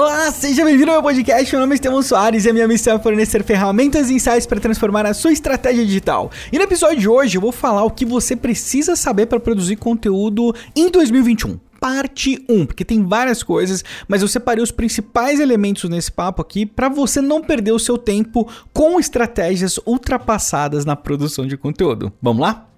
Olá, 0.00 0.30
seja 0.30 0.64
bem-vindo 0.64 0.92
ao 0.92 0.98
meu 0.98 1.02
podcast. 1.02 1.52
Meu 1.52 1.60
nome 1.60 1.72
é 1.72 1.74
Estevão 1.74 2.00
Soares 2.00 2.44
e 2.44 2.48
a 2.48 2.52
minha 2.52 2.68
missão 2.68 2.94
é 2.94 2.98
fornecer 3.00 3.42
ferramentas 3.42 4.08
e 4.08 4.14
insights 4.14 4.46
para 4.46 4.60
transformar 4.60 5.04
a 5.04 5.12
sua 5.12 5.32
estratégia 5.32 5.84
digital. 5.84 6.30
E 6.52 6.56
no 6.56 6.62
episódio 6.62 7.00
de 7.00 7.08
hoje 7.08 7.36
eu 7.36 7.40
vou 7.40 7.50
falar 7.50 7.82
o 7.82 7.90
que 7.90 8.04
você 8.04 8.36
precisa 8.36 8.94
saber 8.94 9.26
para 9.26 9.40
produzir 9.40 9.74
conteúdo 9.74 10.54
em 10.76 10.88
2021 10.88 11.58
parte 11.80 12.44
1, 12.48 12.66
porque 12.66 12.84
tem 12.84 13.04
várias 13.04 13.42
coisas, 13.42 13.84
mas 14.06 14.22
eu 14.22 14.28
separei 14.28 14.62
os 14.62 14.70
principais 14.70 15.40
elementos 15.40 15.90
nesse 15.90 16.12
papo 16.12 16.42
aqui 16.42 16.64
para 16.64 16.88
você 16.88 17.20
não 17.20 17.42
perder 17.42 17.72
o 17.72 17.78
seu 17.78 17.98
tempo 17.98 18.48
com 18.72 19.00
estratégias 19.00 19.80
ultrapassadas 19.84 20.84
na 20.84 20.94
produção 20.94 21.44
de 21.44 21.56
conteúdo. 21.56 22.12
Vamos 22.22 22.42
lá? 22.42 22.68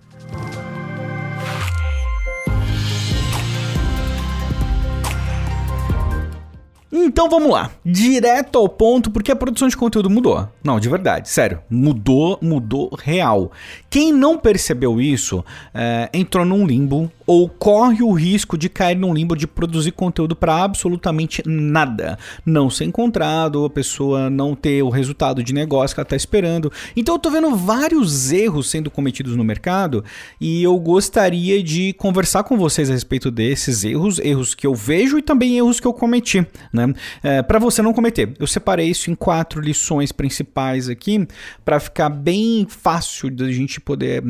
Então 6.92 7.28
vamos 7.28 7.50
lá, 7.50 7.70
direto 7.84 8.58
ao 8.58 8.68
ponto, 8.68 9.12
porque 9.12 9.30
a 9.30 9.36
produção 9.36 9.68
de 9.68 9.76
conteúdo 9.76 10.10
mudou. 10.10 10.48
Não, 10.62 10.80
de 10.80 10.88
verdade, 10.88 11.28
sério, 11.28 11.60
mudou, 11.70 12.36
mudou 12.42 12.90
real. 12.98 13.52
Quem 13.90 14.12
não 14.12 14.38
percebeu 14.38 15.00
isso 15.00 15.44
é, 15.74 16.08
entrou 16.14 16.44
num 16.44 16.64
limbo 16.64 17.10
ou 17.26 17.48
corre 17.48 18.02
o 18.02 18.12
risco 18.12 18.56
de 18.56 18.68
cair 18.68 18.96
num 18.96 19.12
limbo 19.12 19.36
de 19.36 19.48
produzir 19.48 19.90
conteúdo 19.90 20.36
para 20.36 20.62
absolutamente 20.62 21.42
nada. 21.44 22.16
Não 22.46 22.70
ser 22.70 22.84
encontrado, 22.84 23.64
a 23.64 23.70
pessoa 23.70 24.30
não 24.30 24.54
ter 24.54 24.82
o 24.82 24.88
resultado 24.88 25.42
de 25.42 25.52
negócio 25.52 25.94
que 25.94 26.00
ela 26.00 26.06
está 26.06 26.16
esperando. 26.16 26.72
Então 26.96 27.16
eu 27.16 27.18
tô 27.18 27.30
vendo 27.30 27.54
vários 27.56 28.30
erros 28.30 28.70
sendo 28.70 28.90
cometidos 28.90 29.34
no 29.34 29.42
mercado 29.42 30.04
e 30.40 30.62
eu 30.62 30.78
gostaria 30.78 31.60
de 31.60 31.92
conversar 31.94 32.44
com 32.44 32.56
vocês 32.56 32.90
a 32.90 32.92
respeito 32.92 33.28
desses 33.28 33.82
erros, 33.82 34.20
erros 34.20 34.54
que 34.54 34.66
eu 34.66 34.74
vejo 34.74 35.18
e 35.18 35.22
também 35.22 35.58
erros 35.58 35.80
que 35.80 35.86
eu 35.86 35.92
cometi, 35.92 36.46
né? 36.72 36.92
É, 37.24 37.42
para 37.42 37.58
você 37.58 37.82
não 37.82 37.92
cometer. 37.92 38.34
Eu 38.38 38.46
separei 38.46 38.88
isso 38.88 39.10
em 39.10 39.16
quatro 39.16 39.60
lições 39.60 40.12
principais 40.12 40.88
aqui 40.88 41.26
para 41.64 41.80
ficar 41.80 42.08
bem 42.08 42.66
fácil 42.68 43.30
da 43.30 43.50
gente 43.50 43.79
poder 43.80 44.22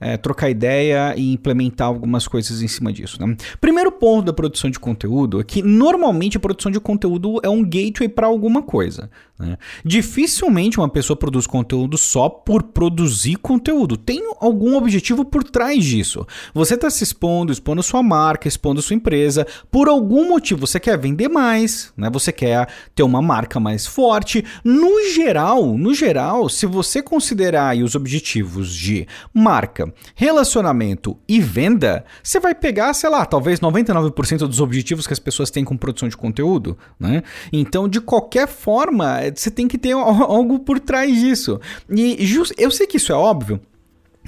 é, 0.00 0.16
trocar 0.16 0.50
ideia 0.50 1.14
e 1.16 1.34
implementar 1.34 1.88
algumas 1.88 2.26
coisas 2.26 2.48
coisas 2.48 2.62
em 2.62 2.68
cima 2.68 2.92
disso. 2.92 3.18
Né? 3.20 3.36
Primeiro 3.60 3.92
ponto 3.92 4.26
da 4.26 4.32
produção 4.32 4.70
de 4.70 4.78
conteúdo 4.78 5.40
é 5.40 5.44
que 5.44 5.62
normalmente 5.62 6.36
a 6.36 6.40
produção 6.40 6.70
de 6.70 6.80
conteúdo 6.80 7.40
é 7.42 7.48
um 7.48 7.62
gateway 7.62 8.08
para 8.08 8.26
alguma 8.26 8.62
coisa. 8.62 9.10
Né? 9.38 9.56
Dificilmente 9.84 10.78
uma 10.78 10.88
pessoa 10.88 11.16
produz 11.16 11.46
conteúdo 11.46 11.96
só 11.96 12.28
por 12.28 12.62
produzir 12.64 13.36
conteúdo. 13.36 13.96
Tem 13.96 14.20
algum 14.40 14.76
objetivo 14.76 15.24
por 15.24 15.44
trás 15.44 15.84
disso. 15.84 16.26
Você 16.52 16.74
está 16.74 16.90
se 16.90 17.04
expondo, 17.04 17.52
expondo 17.52 17.82
sua 17.82 18.02
marca, 18.02 18.48
expondo 18.48 18.82
sua 18.82 18.96
empresa. 18.96 19.46
Por 19.70 19.88
algum 19.88 20.28
motivo 20.28 20.66
você 20.66 20.80
quer 20.80 20.98
vender 20.98 21.28
mais, 21.28 21.92
né? 21.96 22.10
Você 22.10 22.32
quer 22.32 22.68
ter 22.94 23.02
uma 23.02 23.22
marca 23.22 23.60
mais 23.60 23.86
forte. 23.86 24.44
No 24.64 25.08
geral, 25.12 25.78
no 25.78 25.94
geral, 25.94 26.48
se 26.48 26.66
você 26.66 27.00
considerar 27.00 27.76
os 27.76 27.94
objetivos 27.94 28.74
de 28.74 28.97
marca, 29.32 29.92
relacionamento 30.14 31.16
e 31.28 31.40
venda, 31.40 32.04
você 32.22 32.40
vai 32.40 32.54
pegar, 32.54 32.92
sei 32.94 33.10
lá, 33.10 33.24
talvez 33.26 33.60
99% 33.60 34.38
dos 34.46 34.60
objetivos 34.60 35.06
que 35.06 35.12
as 35.12 35.18
pessoas 35.18 35.50
têm 35.50 35.64
com 35.64 35.76
produção 35.76 36.08
de 36.08 36.16
conteúdo, 36.16 36.76
né? 36.98 37.22
Então, 37.52 37.88
de 37.88 38.00
qualquer 38.00 38.48
forma, 38.48 39.18
você 39.34 39.50
tem 39.50 39.68
que 39.68 39.78
ter 39.78 39.92
algo 39.92 40.58
por 40.60 40.80
trás 40.80 41.14
disso. 41.18 41.60
E 41.88 42.24
just, 42.24 42.52
eu 42.56 42.70
sei 42.70 42.86
que 42.86 42.96
isso 42.96 43.12
é 43.12 43.14
óbvio. 43.14 43.60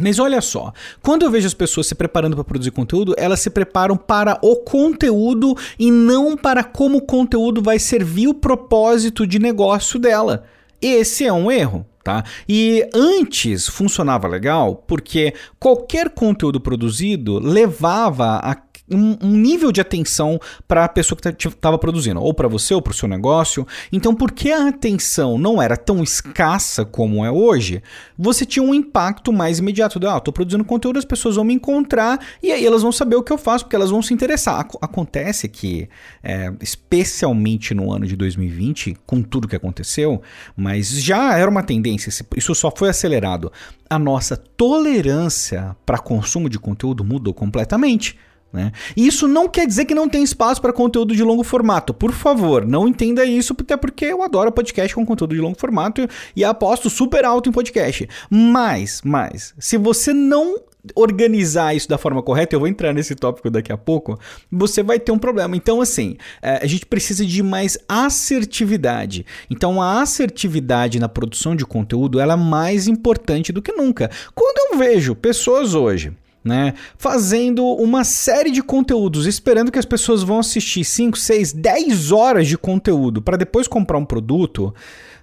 Mas 0.00 0.18
olha 0.18 0.40
só, 0.40 0.72
quando 1.02 1.24
eu 1.24 1.30
vejo 1.30 1.46
as 1.46 1.54
pessoas 1.54 1.86
se 1.86 1.94
preparando 1.94 2.34
para 2.34 2.44
produzir 2.44 2.70
conteúdo, 2.70 3.14
elas 3.18 3.40
se 3.40 3.50
preparam 3.50 3.96
para 3.96 4.38
o 4.42 4.56
conteúdo 4.56 5.54
e 5.78 5.90
não 5.90 6.36
para 6.36 6.64
como 6.64 6.98
o 6.98 7.02
conteúdo 7.02 7.60
vai 7.60 7.78
servir 7.78 8.28
o 8.28 8.34
propósito 8.34 9.26
de 9.26 9.38
negócio 9.38 9.98
dela. 9.98 10.44
Esse 10.80 11.26
é 11.26 11.32
um 11.32 11.50
erro. 11.50 11.86
Tá? 12.02 12.24
E 12.48 12.88
antes 12.94 13.68
funcionava 13.68 14.26
legal 14.26 14.74
porque 14.74 15.34
qualquer 15.58 16.08
conteúdo 16.08 16.58
produzido 16.58 17.38
levava 17.38 18.36
a 18.36 18.54
um, 18.90 19.16
um 19.20 19.36
nível 19.36 19.72
de 19.72 19.80
atenção 19.80 20.40
para 20.66 20.84
a 20.84 20.88
pessoa 20.88 21.18
que 21.18 21.48
estava 21.48 21.78
produzindo, 21.78 22.20
ou 22.20 22.34
para 22.34 22.48
você, 22.48 22.74
ou 22.74 22.82
para 22.82 22.92
o 22.92 22.94
seu 22.94 23.08
negócio. 23.08 23.66
Então, 23.92 24.14
porque 24.14 24.50
a 24.50 24.68
atenção 24.68 25.38
não 25.38 25.60
era 25.60 25.76
tão 25.76 26.02
escassa 26.02 26.84
como 26.84 27.24
é 27.24 27.30
hoje, 27.30 27.82
você 28.18 28.44
tinha 28.44 28.62
um 28.62 28.74
impacto 28.74 29.32
mais 29.32 29.58
imediato. 29.58 29.98
De, 29.98 30.06
ah, 30.06 30.18
estou 30.18 30.32
produzindo 30.32 30.64
conteúdo, 30.64 30.98
as 30.98 31.04
pessoas 31.04 31.36
vão 31.36 31.44
me 31.44 31.54
encontrar 31.54 32.18
e 32.42 32.52
aí 32.52 32.64
elas 32.64 32.82
vão 32.82 32.92
saber 32.92 33.16
o 33.16 33.22
que 33.22 33.32
eu 33.32 33.38
faço, 33.38 33.64
porque 33.64 33.76
elas 33.76 33.90
vão 33.90 34.02
se 34.02 34.12
interessar. 34.12 34.66
Acontece 34.80 35.48
que, 35.48 35.88
é, 36.22 36.52
especialmente 36.60 37.74
no 37.74 37.92
ano 37.92 38.06
de 38.06 38.16
2020, 38.16 38.96
com 39.06 39.22
tudo 39.22 39.48
que 39.48 39.56
aconteceu, 39.56 40.22
mas 40.56 40.88
já 41.02 41.36
era 41.36 41.50
uma 41.50 41.62
tendência, 41.62 42.10
isso 42.36 42.54
só 42.54 42.72
foi 42.74 42.88
acelerado. 42.88 43.52
A 43.88 43.98
nossa 43.98 44.36
tolerância 44.36 45.76
para 45.84 45.98
consumo 45.98 46.48
de 46.48 46.58
conteúdo 46.58 47.04
mudou 47.04 47.34
completamente. 47.34 48.16
Né? 48.52 48.72
E 48.96 49.06
isso 49.06 49.28
não 49.28 49.48
quer 49.48 49.66
dizer 49.66 49.84
que 49.84 49.94
não 49.94 50.08
tem 50.08 50.22
espaço 50.22 50.60
para 50.60 50.72
conteúdo 50.72 51.14
de 51.14 51.22
longo 51.22 51.44
formato. 51.44 51.94
Por 51.94 52.12
favor, 52.12 52.66
não 52.66 52.88
entenda 52.88 53.24
isso, 53.24 53.54
até 53.58 53.76
porque 53.76 54.06
eu 54.06 54.22
adoro 54.22 54.50
podcast 54.50 54.94
com 54.94 55.06
conteúdo 55.06 55.34
de 55.34 55.40
longo 55.40 55.58
formato 55.58 56.08
e 56.34 56.44
aposto 56.44 56.90
super 56.90 57.24
alto 57.24 57.48
em 57.48 57.52
podcast. 57.52 58.08
Mas, 58.28 59.02
mas, 59.04 59.54
se 59.58 59.76
você 59.76 60.12
não 60.12 60.56
organizar 60.94 61.74
isso 61.74 61.88
da 61.88 61.98
forma 61.98 62.22
correta, 62.22 62.54
eu 62.54 62.60
vou 62.60 62.68
entrar 62.68 62.92
nesse 62.92 63.14
tópico 63.14 63.50
daqui 63.50 63.72
a 63.72 63.76
pouco, 63.76 64.18
você 64.50 64.82
vai 64.82 64.98
ter 64.98 65.12
um 65.12 65.18
problema. 65.18 65.56
Então, 65.56 65.80
assim, 65.80 66.16
é, 66.42 66.58
a 66.62 66.66
gente 66.66 66.86
precisa 66.86 67.24
de 67.24 67.42
mais 67.42 67.78
assertividade. 67.88 69.24
Então, 69.48 69.80
a 69.80 70.00
assertividade 70.00 70.98
na 70.98 71.08
produção 71.08 71.54
de 71.54 71.64
conteúdo 71.64 72.20
ela 72.20 72.34
é 72.34 72.36
mais 72.36 72.86
importante 72.88 73.52
do 73.52 73.62
que 73.62 73.72
nunca. 73.72 74.10
Quando 74.34 74.72
eu 74.72 74.78
vejo 74.78 75.14
pessoas 75.14 75.74
hoje 75.74 76.12
né? 76.42 76.74
Fazendo 76.96 77.64
uma 77.64 78.04
série 78.04 78.50
de 78.50 78.62
conteúdos, 78.62 79.26
esperando 79.26 79.70
que 79.70 79.78
as 79.78 79.84
pessoas 79.84 80.22
vão 80.22 80.38
assistir 80.38 80.84
5, 80.84 81.18
6, 81.18 81.52
10 81.52 82.12
horas 82.12 82.46
de 82.46 82.56
conteúdo 82.56 83.20
para 83.20 83.36
depois 83.36 83.68
comprar 83.68 83.98
um 83.98 84.04
produto 84.04 84.74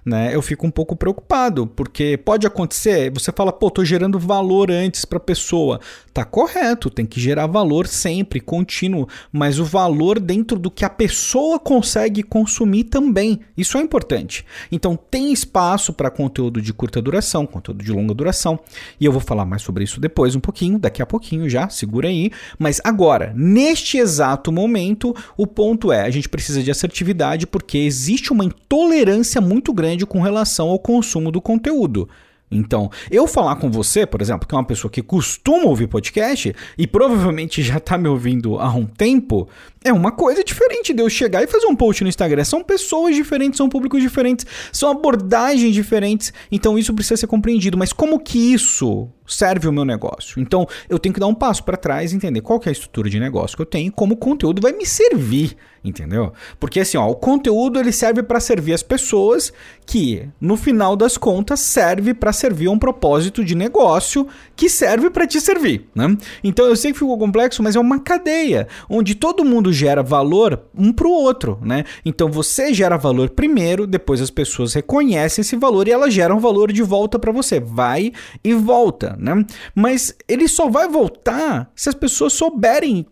né, 0.08 0.34
eu 0.34 0.40
fico 0.40 0.66
um 0.66 0.70
pouco 0.70 0.96
preocupado, 0.96 1.66
porque 1.66 2.16
pode 2.16 2.46
acontecer, 2.46 3.10
você 3.12 3.30
fala, 3.30 3.52
pô, 3.52 3.70
tô 3.70 3.84
gerando 3.84 4.18
valor 4.18 4.70
antes 4.70 5.04
para 5.04 5.18
a 5.18 5.20
pessoa. 5.20 5.80
Tá 6.12 6.24
correto, 6.24 6.90
tem 6.90 7.06
que 7.06 7.20
gerar 7.20 7.46
valor 7.46 7.86
sempre, 7.86 8.40
contínuo, 8.40 9.06
mas 9.30 9.58
o 9.60 9.64
valor 9.64 10.18
dentro 10.18 10.58
do 10.58 10.70
que 10.70 10.84
a 10.84 10.90
pessoa 10.90 11.58
consegue 11.58 12.22
consumir 12.22 12.84
também. 12.84 13.40
Isso 13.56 13.78
é 13.78 13.80
importante. 13.80 14.44
Então 14.72 14.96
tem 14.96 15.32
espaço 15.32 15.92
para 15.92 16.10
conteúdo 16.10 16.60
de 16.60 16.72
curta 16.72 17.00
duração, 17.00 17.46
conteúdo 17.46 17.84
de 17.84 17.92
longa 17.92 18.14
duração, 18.14 18.58
e 18.98 19.04
eu 19.04 19.12
vou 19.12 19.20
falar 19.20 19.44
mais 19.44 19.62
sobre 19.62 19.84
isso 19.84 20.00
depois 20.00 20.34
um 20.34 20.40
pouquinho, 20.40 20.78
daqui 20.78 21.02
a 21.02 21.06
pouquinho 21.06 21.48
já, 21.48 21.68
segura 21.68 22.08
aí. 22.08 22.32
Mas 22.58 22.80
agora, 22.82 23.32
neste 23.36 23.98
exato 23.98 24.50
momento, 24.50 25.14
o 25.36 25.46
ponto 25.46 25.92
é, 25.92 26.02
a 26.02 26.10
gente 26.10 26.28
precisa 26.28 26.62
de 26.62 26.70
assertividade 26.70 27.46
porque 27.46 27.78
existe 27.78 28.32
uma 28.32 28.44
intolerância 28.44 29.40
muito 29.40 29.72
grande 29.72 29.97
com 30.06 30.20
relação 30.20 30.68
ao 30.68 30.78
consumo 30.78 31.30
do 31.30 31.40
conteúdo. 31.40 32.08
Então, 32.50 32.90
eu 33.10 33.26
falar 33.26 33.56
com 33.56 33.70
você, 33.70 34.06
por 34.06 34.22
exemplo, 34.22 34.48
que 34.48 34.54
é 34.54 34.58
uma 34.58 34.64
pessoa 34.64 34.90
que 34.90 35.02
costuma 35.02 35.66
ouvir 35.66 35.86
podcast 35.86 36.54
e 36.78 36.86
provavelmente 36.86 37.62
já 37.62 37.76
está 37.76 37.98
me 37.98 38.08
ouvindo 38.08 38.58
há 38.58 38.70
um 38.74 38.86
tempo, 38.86 39.48
é 39.84 39.92
uma 39.92 40.10
coisa 40.10 40.42
diferente 40.42 40.94
de 40.94 41.02
eu 41.02 41.10
chegar 41.10 41.42
e 41.42 41.46
fazer 41.46 41.66
um 41.66 41.76
post 41.76 42.02
no 42.02 42.08
Instagram. 42.08 42.44
São 42.44 42.64
pessoas 42.64 43.14
diferentes, 43.14 43.58
são 43.58 43.68
públicos 43.68 44.00
diferentes, 44.00 44.46
são 44.72 44.90
abordagens 44.90 45.74
diferentes, 45.74 46.32
então 46.50 46.78
isso 46.78 46.94
precisa 46.94 47.18
ser 47.18 47.26
compreendido. 47.26 47.76
Mas 47.76 47.92
como 47.92 48.18
que 48.18 48.54
isso 48.54 49.08
serve 49.28 49.68
o 49.68 49.72
meu 49.72 49.84
negócio? 49.84 50.40
Então, 50.40 50.66
eu 50.88 50.98
tenho 50.98 51.12
que 51.12 51.20
dar 51.20 51.26
um 51.26 51.34
passo 51.34 51.62
para 51.62 51.76
trás, 51.76 52.12
entender 52.12 52.40
qual 52.40 52.60
é 52.64 52.68
a 52.68 52.72
estrutura 52.72 53.08
de 53.10 53.20
negócio 53.20 53.56
que 53.56 53.62
eu 53.62 53.66
tenho, 53.66 53.92
como 53.92 54.14
o 54.14 54.16
conteúdo 54.16 54.60
vai 54.60 54.72
me 54.72 54.86
servir 54.86 55.56
entendeu? 55.84 56.32
Porque 56.58 56.80
assim, 56.80 56.96
ó, 56.96 57.08
o 57.08 57.14
conteúdo 57.14 57.78
ele 57.78 57.92
serve 57.92 58.22
para 58.22 58.40
servir 58.40 58.74
as 58.74 58.82
pessoas 58.82 59.52
que, 59.86 60.28
no 60.40 60.56
final 60.56 60.96
das 60.96 61.16
contas, 61.16 61.60
serve 61.60 62.12
para 62.12 62.32
servir 62.32 62.68
um 62.68 62.78
propósito 62.78 63.44
de 63.44 63.54
negócio 63.54 64.26
que 64.54 64.68
serve 64.68 65.10
para 65.10 65.26
te 65.26 65.40
servir, 65.40 65.88
né? 65.94 66.16
Então 66.42 66.66
eu 66.66 66.76
sei 66.76 66.92
que 66.92 66.98
ficou 66.98 67.18
complexo, 67.18 67.62
mas 67.62 67.76
é 67.76 67.80
uma 67.80 67.98
cadeia 68.00 68.68
onde 68.88 69.14
todo 69.14 69.44
mundo 69.44 69.72
gera 69.72 70.02
valor 70.02 70.62
um 70.76 70.92
para 70.92 71.06
o 71.06 71.12
outro, 71.12 71.58
né? 71.62 71.84
Então 72.04 72.30
você 72.30 72.72
gera 72.74 72.96
valor 72.96 73.30
primeiro, 73.30 73.86
depois 73.86 74.20
as 74.20 74.30
pessoas 74.30 74.74
reconhecem 74.74 75.42
esse 75.42 75.56
valor 75.56 75.88
e 75.88 75.92
elas 75.92 76.12
geram 76.12 76.40
valor 76.40 76.72
de 76.72 76.82
volta 76.82 77.18
para 77.18 77.32
você, 77.32 77.60
vai 77.60 78.12
e 78.44 78.52
volta, 78.54 79.16
né? 79.18 79.44
Mas 79.74 80.14
ele 80.28 80.48
só 80.48 80.68
vai 80.68 80.88
voltar 80.88 81.70
se 81.74 81.88
as 81.88 81.94
pessoas 81.94 82.32
souberem 82.32 83.06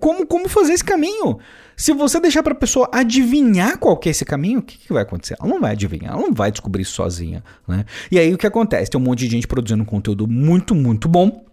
como, 0.00 0.26
como 0.26 0.48
fazer 0.48 0.72
esse 0.72 0.84
caminho. 0.84 1.38
Se 1.76 1.92
você 1.92 2.18
deixar 2.18 2.42
para 2.42 2.52
a 2.52 2.56
pessoa 2.56 2.88
adivinhar 2.92 3.78
qual 3.78 3.96
que 3.96 4.08
é 4.08 4.10
esse 4.10 4.24
caminho, 4.24 4.58
o 4.58 4.62
que, 4.62 4.78
que, 4.78 4.92
vai 4.92 5.02
acontecer? 5.02 5.36
Ela 5.38 5.48
não 5.48 5.60
vai 5.60 5.72
adivinhar, 5.72 6.12
ela 6.12 6.22
não 6.22 6.32
vai 6.32 6.50
descobrir 6.50 6.84
sozinha. 6.84 7.44
Né? 7.66 7.84
E 8.10 8.18
aí 8.18 8.34
o 8.34 8.38
que 8.38 8.46
acontece? 8.46 8.90
Tem 8.90 9.00
um 9.00 9.04
monte 9.04 9.20
de 9.20 9.28
gente 9.28 9.46
produzindo 9.46 9.84
conteúdo 9.84 10.26
muito, 10.26 10.74
muito 10.74 11.08
bom 11.08 11.47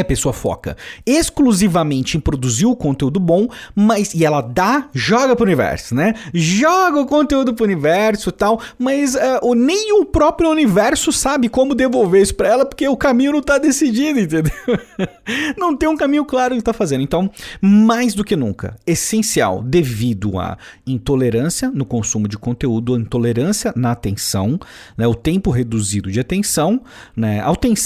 a 0.00 0.04
pessoa 0.04 0.32
foca 0.32 0.76
exclusivamente 1.06 2.16
em 2.16 2.20
produzir 2.20 2.66
o 2.66 2.76
conteúdo 2.76 3.20
bom, 3.20 3.48
mas 3.74 4.14
e 4.14 4.24
ela 4.24 4.40
dá, 4.40 4.88
joga 4.92 5.36
pro 5.36 5.44
universo, 5.44 5.94
né? 5.94 6.14
Joga 6.32 7.00
o 7.00 7.06
conteúdo 7.06 7.54
pro 7.54 7.64
universo 7.64 8.30
e 8.30 8.32
tal, 8.32 8.60
mas 8.78 9.14
uh, 9.14 9.54
nem 9.54 9.92
o 10.00 10.04
próprio 10.04 10.50
universo 10.50 11.12
sabe 11.12 11.48
como 11.48 11.74
devolver 11.74 12.22
isso 12.22 12.34
para 12.34 12.48
ela, 12.48 12.66
porque 12.66 12.86
o 12.88 12.96
caminho 12.96 13.32
não 13.32 13.42
tá 13.42 13.58
decidido, 13.58 14.20
entendeu? 14.20 14.52
não 15.56 15.76
tem 15.76 15.88
um 15.88 15.96
caminho 15.96 16.24
claro 16.24 16.54
que 16.56 16.62
tá 16.62 16.72
fazendo. 16.72 17.02
Então, 17.02 17.30
mais 17.60 18.14
do 18.14 18.24
que 18.24 18.36
nunca, 18.36 18.76
essencial 18.86 19.62
devido 19.62 20.38
à 20.38 20.56
intolerância 20.86 21.70
no 21.70 21.84
consumo 21.84 22.28
de 22.28 22.38
conteúdo, 22.38 22.96
intolerância 22.96 23.72
na 23.76 23.92
atenção, 23.92 24.58
né? 24.96 25.06
O 25.06 25.14
tempo 25.14 25.50
reduzido 25.50 26.10
de 26.10 26.20
atenção, 26.20 26.80
né? 27.16 27.42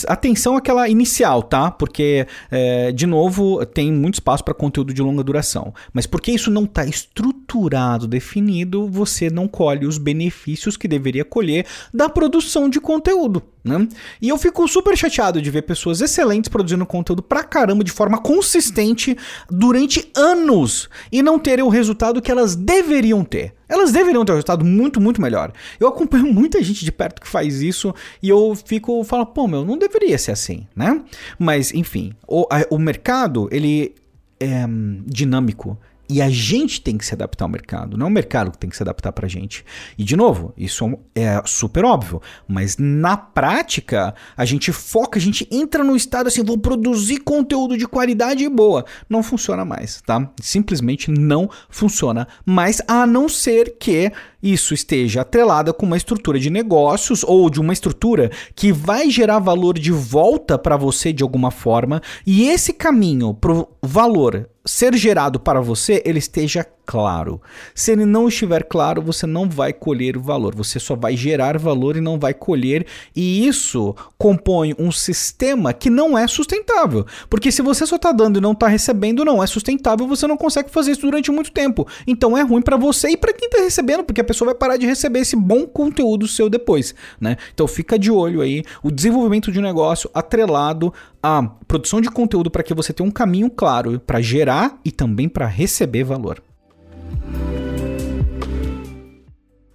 Atenção 0.07 0.57
aquela 0.57 0.89
inicial, 0.89 1.43
tá? 1.43 1.71
Porque 1.71 1.98
porque, 1.99 2.29
é, 2.49 2.93
de 2.93 3.09
novo, 3.09 3.67
tem 3.67 3.93
muito 3.93 4.15
espaço 4.15 4.45
para 4.45 4.55
conteúdo 4.55 4.95
de 4.95 5.03
longa 5.03 5.25
duração. 5.25 5.75
Mas 5.93 6.07
porque 6.07 6.31
isso 6.31 6.49
não 6.49 6.63
está 6.63 6.87
estruturado, 6.87 8.07
definido, 8.07 8.87
você 8.87 9.29
não 9.29 9.49
colhe 9.49 9.85
os 9.85 9.99
benefícios 9.99 10.77
que 10.77 10.87
deveria 10.87 11.25
colher 11.25 11.67
da 11.93 12.09
produção 12.09 12.71
de 12.71 12.81
conteúdo. 12.81 13.43
Né? 13.69 13.87
E 14.21 14.31
eu 14.31 14.39
fico 14.39 14.67
super 14.67 14.97
chateado 14.97 15.43
de 15.43 15.51
ver 15.51 15.63
pessoas 15.63 16.01
excelentes 16.01 16.49
produzindo 16.49 16.87
conteúdo 16.87 17.23
pra 17.23 17.45
caramba 17.45 17.85
de 17.85 17.93
forma 17.93 18.19
consistente 18.19 19.17
durante 19.51 20.11
anos 20.17 20.89
e 21.13 21.23
não 21.23 21.39
terem 21.39 21.65
o 21.65 21.69
resultado 21.69 22.23
que 22.23 22.31
elas 22.31 22.57
deveriam 22.57 23.23
ter. 23.23 23.55
Elas 23.69 23.93
deveriam 23.93 24.25
ter 24.25 24.33
um 24.33 24.37
resultado 24.37 24.65
muito, 24.65 24.99
muito 24.99 25.21
melhor. 25.21 25.53
Eu 25.79 25.87
acompanho 25.89 26.25
muita 26.33 26.63
gente 26.63 26.85
de 26.85 26.91
perto 26.91 27.21
que 27.21 27.29
faz 27.29 27.61
isso 27.61 27.95
e 28.23 28.29
eu 28.29 28.57
fico, 28.65 29.05
falo, 29.05 29.27
pô, 29.27 29.47
meu, 29.47 29.65
não 29.65 29.77
deveria 29.77 30.17
ser 30.17 30.33
assim, 30.33 30.67
né? 30.75 31.03
Mas, 31.39 31.73
enfim, 31.75 32.15
o, 32.27 32.47
a, 32.51 32.65
o 32.71 32.79
mercado, 32.79 33.49
ele 33.53 33.95
é 34.41 34.67
hum, 34.67 35.03
dinâmico. 35.07 35.79
E 36.09 36.23
a 36.23 36.31
gente 36.31 36.81
tem 36.81 36.97
que 36.97 37.05
se 37.05 37.13
adaptar 37.13 37.45
ao 37.45 37.51
mercado, 37.51 37.97
não 37.97 38.07
é 38.07 38.09
o 38.09 38.13
mercado 38.13 38.51
que 38.51 38.59
tem 38.59 38.71
que 38.71 38.77
se 38.77 38.83
adaptar 38.83 39.13
para 39.13 39.27
a 39.27 39.29
gente. 39.29 39.65
E 39.99 40.03
de 40.03 40.17
novo, 40.17 40.55
isso 40.57 40.99
é 41.15 41.43
super 41.45 41.85
óbvio, 41.85 42.23
mas 42.47 42.77
na 42.79 43.17
prática 43.17 44.15
a 44.37 44.45
gente 44.45 44.73
foca, 44.73 45.19
a 45.19 45.23
gente 45.23 45.47
entra 45.51 45.85
no 45.85 45.95
estado 45.95 46.29
assim, 46.29 46.43
vou 46.43 46.57
produzir 46.57 47.19
conteúdo 47.19 47.77
de 47.77 47.87
qualidade 47.87 48.49
boa. 48.49 48.87
Não 49.09 49.23
funciona 49.23 49.65
mais, 49.65 50.01
tá? 50.01 50.31
Simplesmente 50.41 51.11
não 51.11 51.51
funciona 51.69 52.27
mais, 52.45 52.81
a 52.89 53.07
não 53.07 53.29
ser 53.29 53.77
que 53.79 54.11
isso 54.43 54.73
esteja 54.73 55.23
atrelada 55.23 55.73
com 55.73 55.85
uma 55.85 55.97
estrutura 55.97 56.39
de 56.39 56.49
negócios 56.49 57.23
ou 57.25 57.51
de 57.51 57.61
uma 57.61 57.73
estrutura 57.73 58.31
que 58.55 58.73
vai 58.73 59.11
gerar 59.11 59.41
valor 59.41 59.79
de 59.79 59.91
volta 59.91 60.57
para 60.57 60.77
você 60.77 61.13
de 61.13 61.23
alguma 61.23 61.51
forma, 61.51 62.01
e 62.27 62.49
esse 62.49 62.73
caminho 62.73 63.35
pro 63.35 63.69
valor 63.83 64.49
ser 64.69 64.95
gerado 64.95 65.41
para 65.41 65.61
você, 65.61 66.03
ele 66.05 66.19
esteja 66.19 66.67
claro. 66.89 67.39
Se 67.75 67.93
ele 67.93 68.07
não 68.07 68.29
estiver 68.29 68.65
claro, 68.65 69.03
você 69.03 69.27
não 69.27 69.47
vai 69.47 69.75
colher 69.75 70.17
o 70.17 70.23
valor, 70.23 70.55
você 70.55 70.81
só 70.81 70.97
vai 70.97 71.15
gerar 71.15 71.59
valor 71.59 71.99
e 71.99 72.01
não 72.01 72.19
vai 72.19 72.33
colher, 72.33 72.87
e 73.15 73.47
isso 73.47 73.95
compõe 74.17 74.75
um 74.79 74.91
sistema 74.91 75.75
que 75.75 75.91
não 75.91 76.17
é 76.17 76.27
sustentável. 76.27 77.05
Porque 77.29 77.53
se 77.53 77.61
você 77.61 77.87
só 77.87 77.97
está 77.97 78.11
dando 78.11 78.39
e 78.39 78.41
não 78.41 78.53
está 78.53 78.69
recebendo, 78.69 79.23
não 79.23 79.43
é 79.43 79.47
sustentável, 79.47 80.09
você 80.09 80.27
não 80.27 80.39
consegue 80.39 80.71
fazer 80.71 80.93
isso 80.93 81.03
durante 81.03 81.31
muito 81.31 81.53
tempo. 81.53 81.87
Então 82.07 82.39
é 82.39 82.41
ruim 82.41 82.63
para 82.63 82.79
você 82.79 83.11
e 83.11 83.19
para 83.19 83.35
quem 83.35 83.49
está 83.49 83.59
recebendo, 83.59 84.03
porque 84.03 84.23
a 84.23 84.25
pessoa 84.25 84.47
vai 84.47 84.55
parar 84.55 84.79
de 84.79 84.87
receber 84.87 85.19
esse 85.19 85.37
bom 85.37 85.67
conteúdo 85.67 86.27
seu 86.27 86.49
depois, 86.49 86.95
né? 87.21 87.37
Então 87.53 87.69
fica 87.69 87.99
de 87.99 88.11
olho 88.11 88.41
aí, 88.41 88.63
o 88.83 88.91
desenvolvimento 88.91 89.53
de 89.53 89.59
um 89.59 89.63
negócio 89.63 90.09
atrelado 90.15 90.91
à 91.23 91.43
produção 91.67 92.01
de 92.01 92.11
conteúdo 92.11 92.51
para 92.51 92.63
que 92.63 92.73
você 92.73 92.95
tenha 92.95 93.07
um 93.07 93.13
caminho 93.13 93.51
claro 93.51 94.01
para 94.01 94.23
gerar 94.23 94.81
e 94.83 94.91
também 94.91 95.29
para 95.29 95.47
receber 95.47 96.03
valor. 96.03 96.48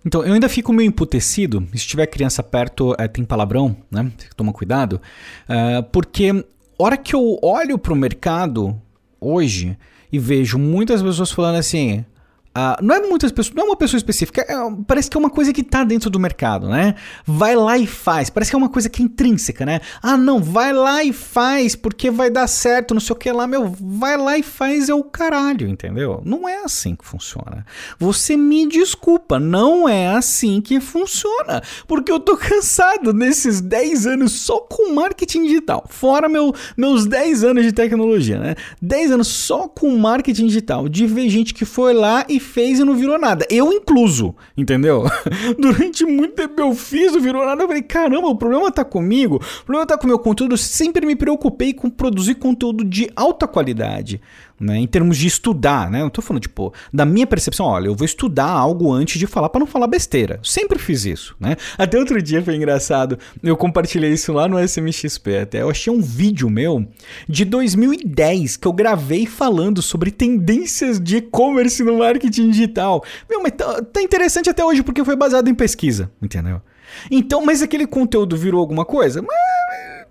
Então, 0.06 0.24
eu 0.24 0.34
ainda 0.34 0.50
fico 0.50 0.74
meio 0.74 0.88
emputecido. 0.88 1.66
Se 1.74 1.88
tiver 1.88 2.08
criança 2.08 2.44
perto, 2.44 2.94
é, 3.00 3.08
tem 3.08 3.24
palavrão, 3.24 3.76
né? 3.90 4.12
Toma 4.36 4.52
cuidado. 4.52 5.02
Uh, 5.48 5.82
porque, 5.92 6.46
hora 6.78 6.98
que 6.98 7.16
eu 7.16 7.40
olho 7.42 7.78
para 7.78 7.94
o 7.94 7.96
mercado 7.96 8.80
hoje 9.20 9.78
e 10.12 10.20
vejo 10.20 10.58
muitas 10.60 11.02
pessoas 11.02 11.32
falando 11.32 11.56
assim: 11.56 12.06
Uh, 12.56 12.86
não 12.86 12.94
é 12.94 13.02
muitas 13.02 13.32
pessoas, 13.32 13.56
não 13.56 13.64
é 13.64 13.68
uma 13.70 13.76
pessoa 13.76 13.98
específica, 13.98 14.46
é, 14.48 14.54
parece 14.86 15.10
que 15.10 15.18
é 15.18 15.20
uma 15.20 15.30
coisa 15.30 15.52
que 15.52 15.62
está 15.62 15.84
dentro 15.84 16.08
do 16.08 16.20
mercado, 16.20 16.70
né? 16.70 16.94
Vai 17.26 17.56
lá 17.56 17.80
e 17.80 17.88
faz, 17.88 18.30
parece 18.30 18.52
que 18.52 18.56
é 18.56 18.60
uma 18.60 18.70
coisa 18.70 18.88
que 18.90 19.02
é 19.02 19.06
intrínseca, 19.06 19.66
né? 19.66 19.82
Ah, 20.04 20.16
não, 20.16 20.40
vai 20.40 20.72
lá 20.72 21.04
e 21.04 21.12
faz 21.12 21.76
porque 21.76 22.12
vai 22.12 22.30
dar 22.30 22.46
certo, 22.46 22.94
não 22.94 23.02
sei 23.02 23.14
o 23.14 23.18
que 23.18 23.32
lá, 23.32 23.48
meu, 23.48 23.74
vai 23.80 24.18
lá 24.18 24.38
e 24.38 24.44
faz 24.44 24.88
é 24.88 24.94
o 24.94 25.04
caralho, 25.04 25.68
entendeu? 25.68 26.22
Não 26.24 26.48
é 26.48 26.64
assim 26.64 26.96
que 26.96 27.04
funciona. 27.04 27.66
Você 27.98 28.38
me 28.38 28.68
desculpa, 28.68 29.40
não 29.40 29.90
é 29.90 30.10
assim 30.10 30.62
que 30.62 30.80
funciona, 30.80 31.64
porque 31.88 32.12
eu 32.12 32.20
tô 32.20 32.38
cansado 32.38 33.14
nesses 33.14 33.62
10 33.62 34.06
anos 34.06 34.32
só 34.32 34.60
com 34.60 34.94
marketing 34.94 35.46
digital, 35.46 35.86
fora 35.90 36.30
meu, 36.30 36.54
meus 36.78 37.08
10 37.08 37.46
anos 37.46 37.66
de 37.66 37.72
tecnologia, 37.72 38.38
né? 38.38 38.56
10 38.80 39.14
anos 39.14 39.28
só 39.28 39.68
com 39.68 39.98
marketing 39.98 40.46
digital, 40.46 40.88
de 40.88 41.08
ver 41.08 41.28
gente 41.30 41.52
que 41.52 41.66
foi 41.66 41.94
lá 41.94 42.24
e 42.30 42.43
fez 42.44 42.80
e 42.80 42.84
não 42.84 42.94
virou 42.94 43.18
nada. 43.18 43.46
Eu 43.50 43.74
incluso, 43.74 44.36
entendeu? 44.56 45.04
Durante 45.58 46.06
muito 46.06 46.36
tempo 46.36 46.62
eu 46.62 46.76
fiz, 46.76 47.14
não 47.14 47.22
virou 47.22 47.44
nada. 47.46 47.64
Eu 47.64 47.68
falei, 47.68 47.82
caramba, 47.82 48.28
o 48.28 48.36
problema 48.36 48.72
tá 48.72 48.86
comigo, 48.86 49.38
o 49.62 49.66
problema 49.66 49.88
tá 49.88 49.98
com 49.98 50.04
o 50.04 50.08
meu 50.08 50.20
conteúdo. 50.20 50.54
Eu 50.54 50.58
sempre 50.58 51.06
me 51.06 51.16
preocupei 51.16 51.74
com 51.74 51.90
produzir 51.90 52.36
conteúdo 52.36 52.84
de 52.84 53.10
alta 53.16 53.48
qualidade 53.48 54.22
né? 54.64 54.78
Em 54.78 54.88
termos 54.88 55.18
de 55.18 55.28
estudar, 55.28 55.92
né? 55.92 56.00
Não 56.00 56.10
tô 56.10 56.22
falando, 56.22 56.42
tipo, 56.42 56.74
da 56.92 57.06
minha 57.06 57.28
percepção, 57.28 57.66
olha, 57.66 57.88
eu 57.88 57.96
vou 57.96 58.06
estudar 58.06 58.48
algo 58.48 58.92
antes 58.92 59.20
de 59.20 59.28
falar 59.28 59.50
para 59.50 59.60
não 59.60 59.68
falar 59.68 59.88
besteira. 59.88 60.40
Sempre 60.44 60.80
fiz 60.80 61.06
isso, 61.06 61.36
né? 61.40 61.56
Até 61.78 61.98
outro 61.98 62.22
dia 62.22 62.42
foi 62.42 62.56
engraçado, 62.56 63.20
eu 63.44 63.58
compartilhei 63.58 64.12
isso 64.12 64.32
lá 64.32 64.48
no 64.48 64.60
SMXP 64.60 65.38
até. 65.42 65.62
Eu 65.62 65.70
achei 65.70 65.92
um 65.92 66.02
vídeo 66.02 66.50
meu 66.50 66.88
de 67.28 67.46
2010 67.46 68.58
que 68.58 68.68
eu 68.68 68.74
gravei 68.74 69.26
falando 69.26 69.82
sobre 69.82 70.12
tendências 70.12 71.00
de 71.00 71.18
e-commerce 71.18 71.84
no 71.84 71.98
marketing 71.98 72.50
digital. 72.50 73.04
Meu, 73.30 73.42
mas 73.42 73.54
tá, 73.54 73.82
tá 73.82 74.02
interessante 74.02 74.50
até 74.50 74.64
hoje 74.64 74.82
porque 74.84 75.04
foi 75.04 75.16
baseado 75.16 75.48
em 75.48 75.56
pesquisa, 75.56 76.10
entendeu? 76.22 76.62
Então, 77.10 77.46
mas 77.46 77.62
aquele 77.62 77.88
conteúdo 77.88 78.38
virou 78.38 78.60
alguma 78.60 78.86
coisa? 78.86 79.22
Mas 79.22 79.53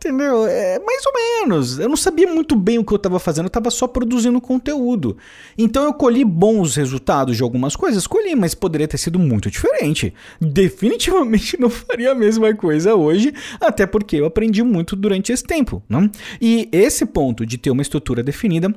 Entendeu? 0.02 0.44
É 0.48 0.80
mais 0.80 1.06
ou 1.06 1.12
menos. 1.12 1.78
Eu 1.78 1.88
não 1.88 1.96
sabia 1.96 2.26
muito 2.26 2.56
bem 2.56 2.76
o 2.76 2.84
que 2.84 2.92
eu 2.92 2.96
estava 2.96 3.20
fazendo, 3.20 3.44
eu 3.44 3.48
estava 3.48 3.70
só 3.70 3.86
produzindo 3.86 4.40
conteúdo. 4.40 5.16
Então 5.56 5.84
eu 5.84 5.94
colhi 5.94 6.24
bons 6.24 6.74
resultados 6.74 7.36
de 7.36 7.42
algumas 7.44 7.76
coisas, 7.76 8.04
colhi, 8.04 8.34
mas 8.34 8.52
poderia 8.52 8.88
ter 8.88 8.98
sido 8.98 9.16
muito 9.16 9.48
diferente. 9.48 10.12
Definitivamente 10.40 11.56
não 11.60 11.70
faria 11.70 12.10
a 12.10 12.14
mesma 12.16 12.52
coisa 12.52 12.96
hoje, 12.96 13.32
até 13.60 13.86
porque 13.86 14.16
eu 14.16 14.26
aprendi 14.26 14.64
muito 14.64 14.96
durante 14.96 15.32
esse 15.32 15.44
tempo. 15.44 15.80
Não? 15.88 16.10
E 16.40 16.68
esse 16.72 17.06
ponto 17.06 17.46
de 17.46 17.56
ter 17.56 17.70
uma 17.70 17.82
estrutura 17.82 18.24
definida 18.24 18.74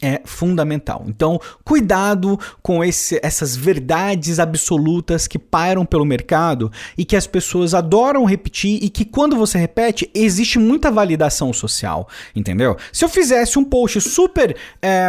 é 0.00 0.20
fundamental. 0.24 1.04
Então, 1.08 1.40
cuidado 1.64 2.38
com 2.62 2.84
esse, 2.84 3.18
essas 3.22 3.56
verdades 3.56 4.38
absolutas 4.38 5.26
que 5.26 5.38
pairam 5.38 5.84
pelo 5.84 6.04
mercado 6.04 6.70
e 6.96 7.04
que 7.04 7.16
as 7.16 7.26
pessoas 7.26 7.74
adoram 7.74 8.24
repetir 8.24 8.78
e 8.82 8.88
que 8.88 9.04
quando 9.04 9.36
você 9.36 9.58
repete, 9.58 10.08
existe 10.14 10.58
muita 10.58 10.90
validação 10.90 11.52
social, 11.52 12.08
entendeu? 12.34 12.76
Se 12.92 13.04
eu 13.04 13.08
fizesse 13.08 13.58
um 13.58 13.64
post 13.64 14.00
super, 14.00 14.56
é, 14.80 15.08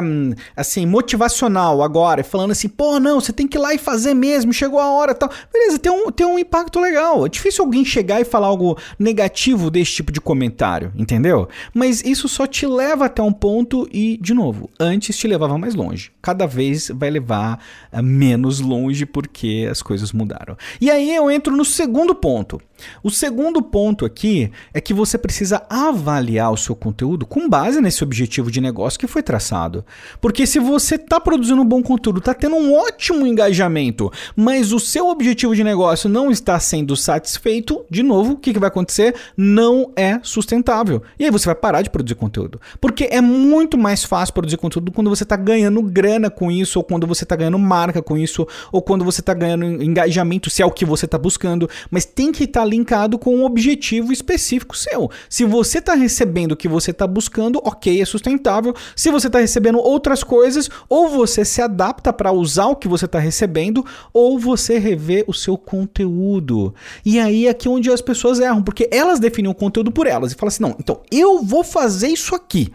assim, 0.55 0.85
motivacional 0.85 1.83
agora, 1.83 2.23
falando 2.23 2.51
assim, 2.51 2.67
pô, 2.67 2.99
não, 2.99 3.19
você 3.19 3.31
tem 3.31 3.47
que 3.47 3.57
ir 3.57 3.61
lá 3.61 3.73
e 3.73 3.77
fazer 3.77 4.13
mesmo, 4.13 4.51
chegou 4.51 4.79
a 4.79 4.89
hora 4.89 5.13
tal, 5.13 5.29
beleza, 5.53 5.77
tem 5.77 5.91
um, 5.91 6.11
tem 6.11 6.25
um 6.25 6.39
impacto 6.39 6.79
legal. 6.79 7.25
É 7.25 7.29
difícil 7.29 7.63
alguém 7.63 7.85
chegar 7.85 8.19
e 8.19 8.25
falar 8.25 8.47
algo 8.47 8.77
negativo 8.97 9.69
desse 9.69 9.91
tipo 9.91 10.11
de 10.11 10.19
comentário, 10.19 10.91
entendeu? 10.95 11.47
Mas 11.73 12.03
isso 12.03 12.27
só 12.27 12.47
te 12.47 12.65
leva 12.65 13.05
até 13.05 13.21
um 13.21 13.31
ponto 13.31 13.87
e, 13.91 14.17
de 14.21 14.33
novo, 14.33 14.69
antes 14.79 15.17
te 15.17 15.27
levava 15.27 15.57
mais 15.57 15.75
longe. 15.75 16.11
Cada 16.21 16.47
vez 16.47 16.89
vai 16.93 17.09
levar 17.09 17.59
uh, 17.91 18.01
menos 18.01 18.59
longe 18.59 19.05
porque 19.05 19.67
as 19.69 19.81
coisas 19.81 20.11
mudaram. 20.13 20.55
E 20.79 20.89
aí 20.89 21.13
eu 21.13 21.29
entro 21.29 21.55
no 21.55 21.65
segundo 21.65 22.15
ponto. 22.15 22.61
O 23.03 23.09
segundo 23.09 23.61
ponto 23.61 24.05
aqui 24.05 24.51
é 24.73 24.81
que 24.81 24.93
você 24.93 25.17
precisa 25.17 25.63
avaliar 25.69 26.51
o 26.51 26.57
seu 26.57 26.75
conteúdo 26.75 27.25
com 27.25 27.47
base 27.47 27.81
nesse 27.81 28.03
objetivo 28.03 28.51
de 28.51 28.61
negócio 28.61 28.99
que 28.99 29.07
foi 29.07 29.23
traçado. 29.23 29.85
Porque 30.21 30.45
se 30.45 30.59
você 30.59 30.95
está 30.95 31.19
produzindo 31.19 31.61
um 31.61 31.65
bom 31.65 31.81
conteúdo, 31.81 32.19
está 32.19 32.33
tendo 32.33 32.55
um 32.55 32.73
ótimo 32.73 33.25
engajamento, 33.25 34.11
mas 34.35 34.71
o 34.71 34.79
seu 34.79 35.07
objetivo 35.07 35.55
de 35.55 35.63
negócio 35.63 36.09
não 36.09 36.31
está 36.31 36.59
sendo 36.59 36.95
satisfeito, 36.95 37.85
de 37.89 38.03
novo, 38.03 38.33
o 38.33 38.37
que, 38.37 38.53
que 38.53 38.59
vai 38.59 38.69
acontecer? 38.69 39.15
Não 39.35 39.91
é 39.95 40.19
sustentável. 40.23 41.01
E 41.17 41.25
aí 41.25 41.31
você 41.31 41.45
vai 41.45 41.55
parar 41.55 41.81
de 41.81 41.89
produzir 41.89 42.15
conteúdo. 42.15 42.59
Porque 42.79 43.07
é 43.11 43.21
muito 43.21 43.77
mais 43.77 44.03
fácil 44.03 44.33
produzir 44.33 44.57
conteúdo 44.57 44.91
quando 44.91 45.09
você 45.09 45.23
está 45.23 45.35
ganhando 45.35 45.81
grana 45.81 46.29
com 46.29 46.51
isso, 46.51 46.79
ou 46.79 46.83
quando 46.83 47.07
você 47.07 47.23
está 47.23 47.35
ganhando 47.35 47.59
marca 47.59 48.01
com 48.01 48.17
isso, 48.17 48.47
ou 48.71 48.81
quando 48.81 49.05
você 49.05 49.21
está 49.21 49.33
ganhando 49.33 49.65
engajamento, 49.83 50.49
se 50.49 50.61
é 50.61 50.65
o 50.65 50.71
que 50.71 50.85
você 50.85 51.05
está 51.05 51.17
buscando. 51.17 51.69
Mas 51.89 52.05
tem 52.05 52.31
que 52.31 52.43
estar 52.43 52.61
tá 52.61 52.65
linkado 52.69 53.17
com 53.17 53.35
um 53.35 53.43
objetivo 53.43 54.13
específico 54.13 54.77
seu. 54.77 55.09
Se 55.29 55.43
você 55.43 55.79
está 55.79 55.95
recebendo 55.95 56.53
o 56.53 56.57
que 56.57 56.67
você 56.67 56.91
está 56.91 57.07
buscando, 57.07 57.59
ok, 57.63 58.01
é 58.01 58.05
sustentável. 58.05 58.73
Se 58.95 59.11
você 59.11 59.27
está 59.27 59.39
recebendo 59.39 59.79
outras 59.79 60.23
coisas, 60.23 60.69
ou 60.87 61.09
você 61.09 61.43
se 61.43 61.61
adapta 61.61 62.13
para 62.13 62.31
usar 62.31 62.67
o 62.67 62.75
que 62.75 62.87
você 62.87 63.05
está 63.05 63.19
recebendo, 63.19 63.85
ou 64.13 64.37
você 64.37 64.77
revê 64.77 65.23
o 65.27 65.33
seu 65.33 65.57
conteúdo. 65.57 66.73
E 67.05 67.19
aí 67.19 67.47
é 67.47 67.49
aqui 67.49 67.67
onde 67.67 67.91
as 67.91 68.01
pessoas 68.01 68.39
erram, 68.39 68.61
porque 68.61 68.87
elas 68.91 69.19
definem 69.19 69.51
o 69.51 69.55
conteúdo 69.55 69.91
por 69.91 70.07
elas 70.07 70.31
e 70.31 70.35
falam 70.35 70.49
assim: 70.49 70.63
não, 70.63 70.75
então 70.79 71.01
eu 71.11 71.43
vou 71.43 71.63
fazer 71.63 72.07
isso 72.07 72.35
aqui. 72.35 72.71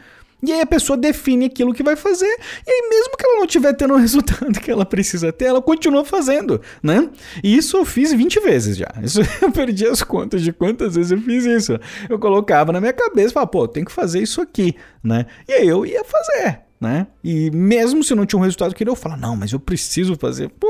E 0.46 0.52
aí 0.52 0.60
a 0.60 0.66
pessoa 0.66 0.96
define 0.96 1.46
aquilo 1.46 1.72
que 1.72 1.82
vai 1.82 1.96
fazer, 1.96 2.26
e 2.66 2.70
aí 2.70 2.88
mesmo 2.90 3.16
que 3.16 3.26
ela 3.26 3.36
não 3.36 3.44
estiver 3.44 3.72
tendo 3.74 3.94
o 3.94 3.96
resultado 3.96 4.52
que 4.60 4.70
ela 4.70 4.84
precisa 4.84 5.32
ter, 5.32 5.46
ela 5.46 5.62
continua 5.62 6.04
fazendo, 6.04 6.60
né? 6.82 7.08
E 7.42 7.56
isso 7.56 7.76
eu 7.76 7.84
fiz 7.84 8.12
20 8.12 8.40
vezes 8.40 8.76
já. 8.76 8.92
Isso 9.02 9.20
eu 9.42 9.50
perdi 9.50 9.86
as 9.86 10.02
contas 10.02 10.42
de 10.42 10.52
quantas 10.52 10.94
vezes 10.94 11.12
eu 11.12 11.20
fiz 11.20 11.44
isso. 11.44 11.78
Eu 12.08 12.18
colocava 12.18 12.72
na 12.72 12.80
minha 12.80 12.92
cabeça, 12.92 13.32
falava, 13.32 13.50
pô, 13.50 13.66
tem 13.66 13.84
que 13.84 13.92
fazer 13.92 14.20
isso 14.20 14.40
aqui, 14.40 14.74
né? 15.02 15.26
E 15.48 15.52
aí 15.52 15.68
eu 15.68 15.84
ia 15.86 16.04
fazer. 16.04 16.60
Né? 16.80 17.06
E 17.22 17.50
mesmo 17.50 18.04
se 18.04 18.14
não 18.14 18.26
tinha 18.26 18.38
um 18.38 18.42
resultado 18.42 18.74
que 18.74 18.86
eu 18.86 18.94
falar, 18.94 19.16
não, 19.16 19.34
mas 19.34 19.52
eu 19.52 19.60
preciso 19.60 20.16
fazer. 20.16 20.50
Pô, 20.50 20.68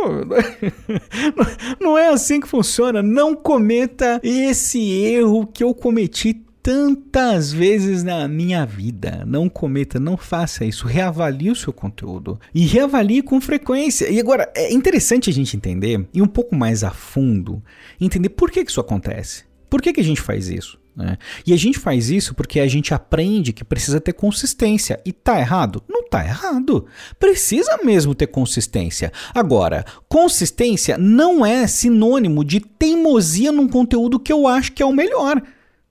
não 1.81 1.99
é 1.99 2.09
assim 2.09 2.39
que 2.39 2.47
funciona. 2.47 3.03
Não 3.03 3.35
cometa 3.35 4.21
esse 4.23 4.79
erro 4.93 5.45
que 5.45 5.65
eu 5.65 5.75
cometi 5.75 6.45
tantas 6.65 7.53
vezes 7.53 8.03
na 8.03 8.27
minha 8.27 8.65
vida. 8.65 9.23
Não 9.27 9.51
cometa, 9.51 10.01
não 10.01 10.17
faça 10.17 10.65
isso. 10.65 10.87
Reavalie 10.87 11.51
o 11.51 11.55
seu 11.55 11.75
conteúdo 11.75 12.41
e 12.55 12.65
reavalie 12.65 13.21
com 13.21 13.39
frequência. 13.39 14.09
E 14.09 14.19
agora, 14.19 14.51
é 14.57 14.73
interessante 14.73 15.29
a 15.29 15.33
gente 15.33 15.59
entender, 15.59 16.09
e 16.15 16.23
um 16.23 16.27
pouco 16.27 16.57
mais 16.57 16.83
a 16.83 16.91
fundo, 16.91 17.63
entender 18.01 18.31
por 18.31 18.51
que, 18.51 18.65
que 18.65 18.71
isso 18.71 18.81
acontece. 18.81 19.45
Por 19.69 19.83
que, 19.83 19.93
que 19.93 20.01
a 20.01 20.05
gente 20.05 20.23
faz 20.23 20.49
isso? 20.49 20.81
Né? 20.97 21.19
E 21.47 21.53
a 21.53 21.57
gente 21.57 21.79
faz 21.79 22.09
isso 22.09 22.35
porque 22.35 22.59
a 22.59 22.67
gente 22.67 22.95
aprende 22.95 23.53
que 23.53 23.63
precisa 23.63 24.01
ter 24.01 24.15
consistência. 24.15 24.99
E 25.05 25.13
tá 25.13 25.39
errado? 25.39 25.83
Não 25.87 26.09
tá 26.09 26.25
errado. 26.25 26.87
Precisa 27.19 27.79
mesmo 27.85 28.15
ter 28.15 28.29
consistência. 28.29 29.13
Agora, 29.35 29.85
consistência 30.09 30.97
não 30.97 31.45
é 31.45 31.67
sinônimo 31.67 32.43
de 32.43 32.61
teimosia 32.61 33.53
num 33.53 33.69
conteúdo 33.69 34.19
que 34.19 34.33
eu 34.33 34.47
acho 34.47 34.73
que 34.73 34.83
é 34.83 34.87
o 34.87 34.93
melhor. 34.95 35.43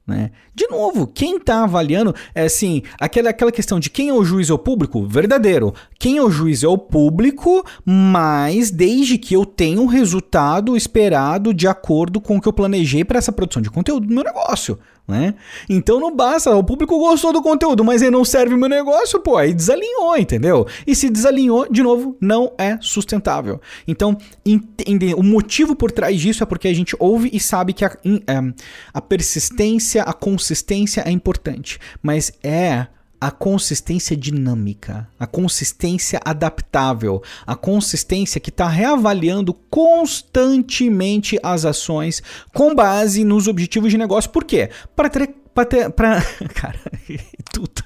Né? 0.06 0.32
De 0.54 0.68
novo, 0.68 1.08
quem 1.08 1.38
está 1.38 1.64
avaliando 1.64 2.14
é 2.36 2.44
assim, 2.44 2.84
aquela, 3.00 3.30
aquela 3.30 3.52
questão 3.54 3.80
de 3.80 3.90
quem 3.90 4.10
é 4.10 4.14
o 4.14 4.24
juiz 4.24 4.50
é 4.50 4.54
o 4.54 4.58
público? 4.58 5.06
Verdadeiro. 5.08 5.74
Quem 5.98 6.18
é 6.18 6.22
o 6.22 6.30
juiz 6.30 6.62
é 6.62 6.68
o 6.68 6.78
público, 6.78 7.66
mas 7.86 8.70
desde 8.70 9.18
que 9.18 9.34
eu 9.34 9.46
tenha 9.46 9.80
um 9.80 9.86
resultado 9.86 10.76
esperado 10.76 11.54
de 11.54 11.68
acordo 11.68 12.20
com 12.20 12.36
o 12.36 12.42
que 12.42 12.48
eu 12.48 12.54
planejei 12.54 13.06
para 13.06 13.18
essa 13.18 13.32
produção 13.32 13.62
de 13.62 13.70
conteúdo 13.70 14.06
do 14.06 14.14
meu 14.14 14.24
negócio 14.24 14.78
né? 15.08 15.36
Então 15.70 16.00
não 16.00 16.16
basta, 16.16 16.56
o 16.56 16.64
público 16.64 16.98
gostou 16.98 17.34
do 17.34 17.42
conteúdo, 17.42 17.84
mas 17.84 18.02
ele 18.02 18.12
não 18.12 18.24
serve 18.24 18.56
meu 18.56 18.70
negócio, 18.70 19.20
pô, 19.20 19.38
aí 19.38 19.54
desalinhou, 19.54 20.18
entendeu? 20.18 20.66
E 20.88 20.96
se 20.96 21.10
desalinhou, 21.10 21.68
de 21.70 21.84
novo, 21.84 22.18
não 22.22 22.54
é 22.58 22.78
sustentável. 22.82 23.60
Então, 23.88 24.18
entender 24.46 25.14
o 25.16 25.24
motivo 25.24 25.76
por 25.76 25.92
trás 25.92 26.20
disso 26.20 26.44
é 26.44 26.46
porque 26.46 26.68
a 26.68 26.74
gente 26.74 26.96
ouve 27.00 27.30
e 27.34 27.40
sabe 27.40 27.74
que 27.74 27.84
a, 27.84 27.98
é, 28.06 28.54
a 28.94 29.02
persistência, 29.02 30.04
a 30.04 30.14
consistência 30.14 31.02
é 31.02 31.12
importante, 31.12 31.80
mas 32.02 32.32
é 32.42 32.88
a 33.24 33.32
consistência 33.32 34.18
dinâmica, 34.18 35.08
a 35.18 35.26
consistência 35.26 36.20
adaptável, 36.26 37.24
a 37.48 37.56
consistência 37.56 38.38
que 38.38 38.50
está 38.50 38.68
reavaliando 38.68 39.54
constantemente 39.54 41.40
as 41.42 41.64
ações 41.64 42.22
com 42.54 42.76
base 42.76 43.24
nos 43.24 43.48
objetivos 43.48 43.92
de 43.92 43.98
negócio. 43.98 44.30
Por 44.30 44.44
quê? 44.44 44.70
Para 44.94 45.10
ter. 45.10 45.34
Para 45.54 45.66
ter. 45.66 45.90
Pra... 45.92 46.22
Cara, 46.54 46.80
tudo. 47.54 47.82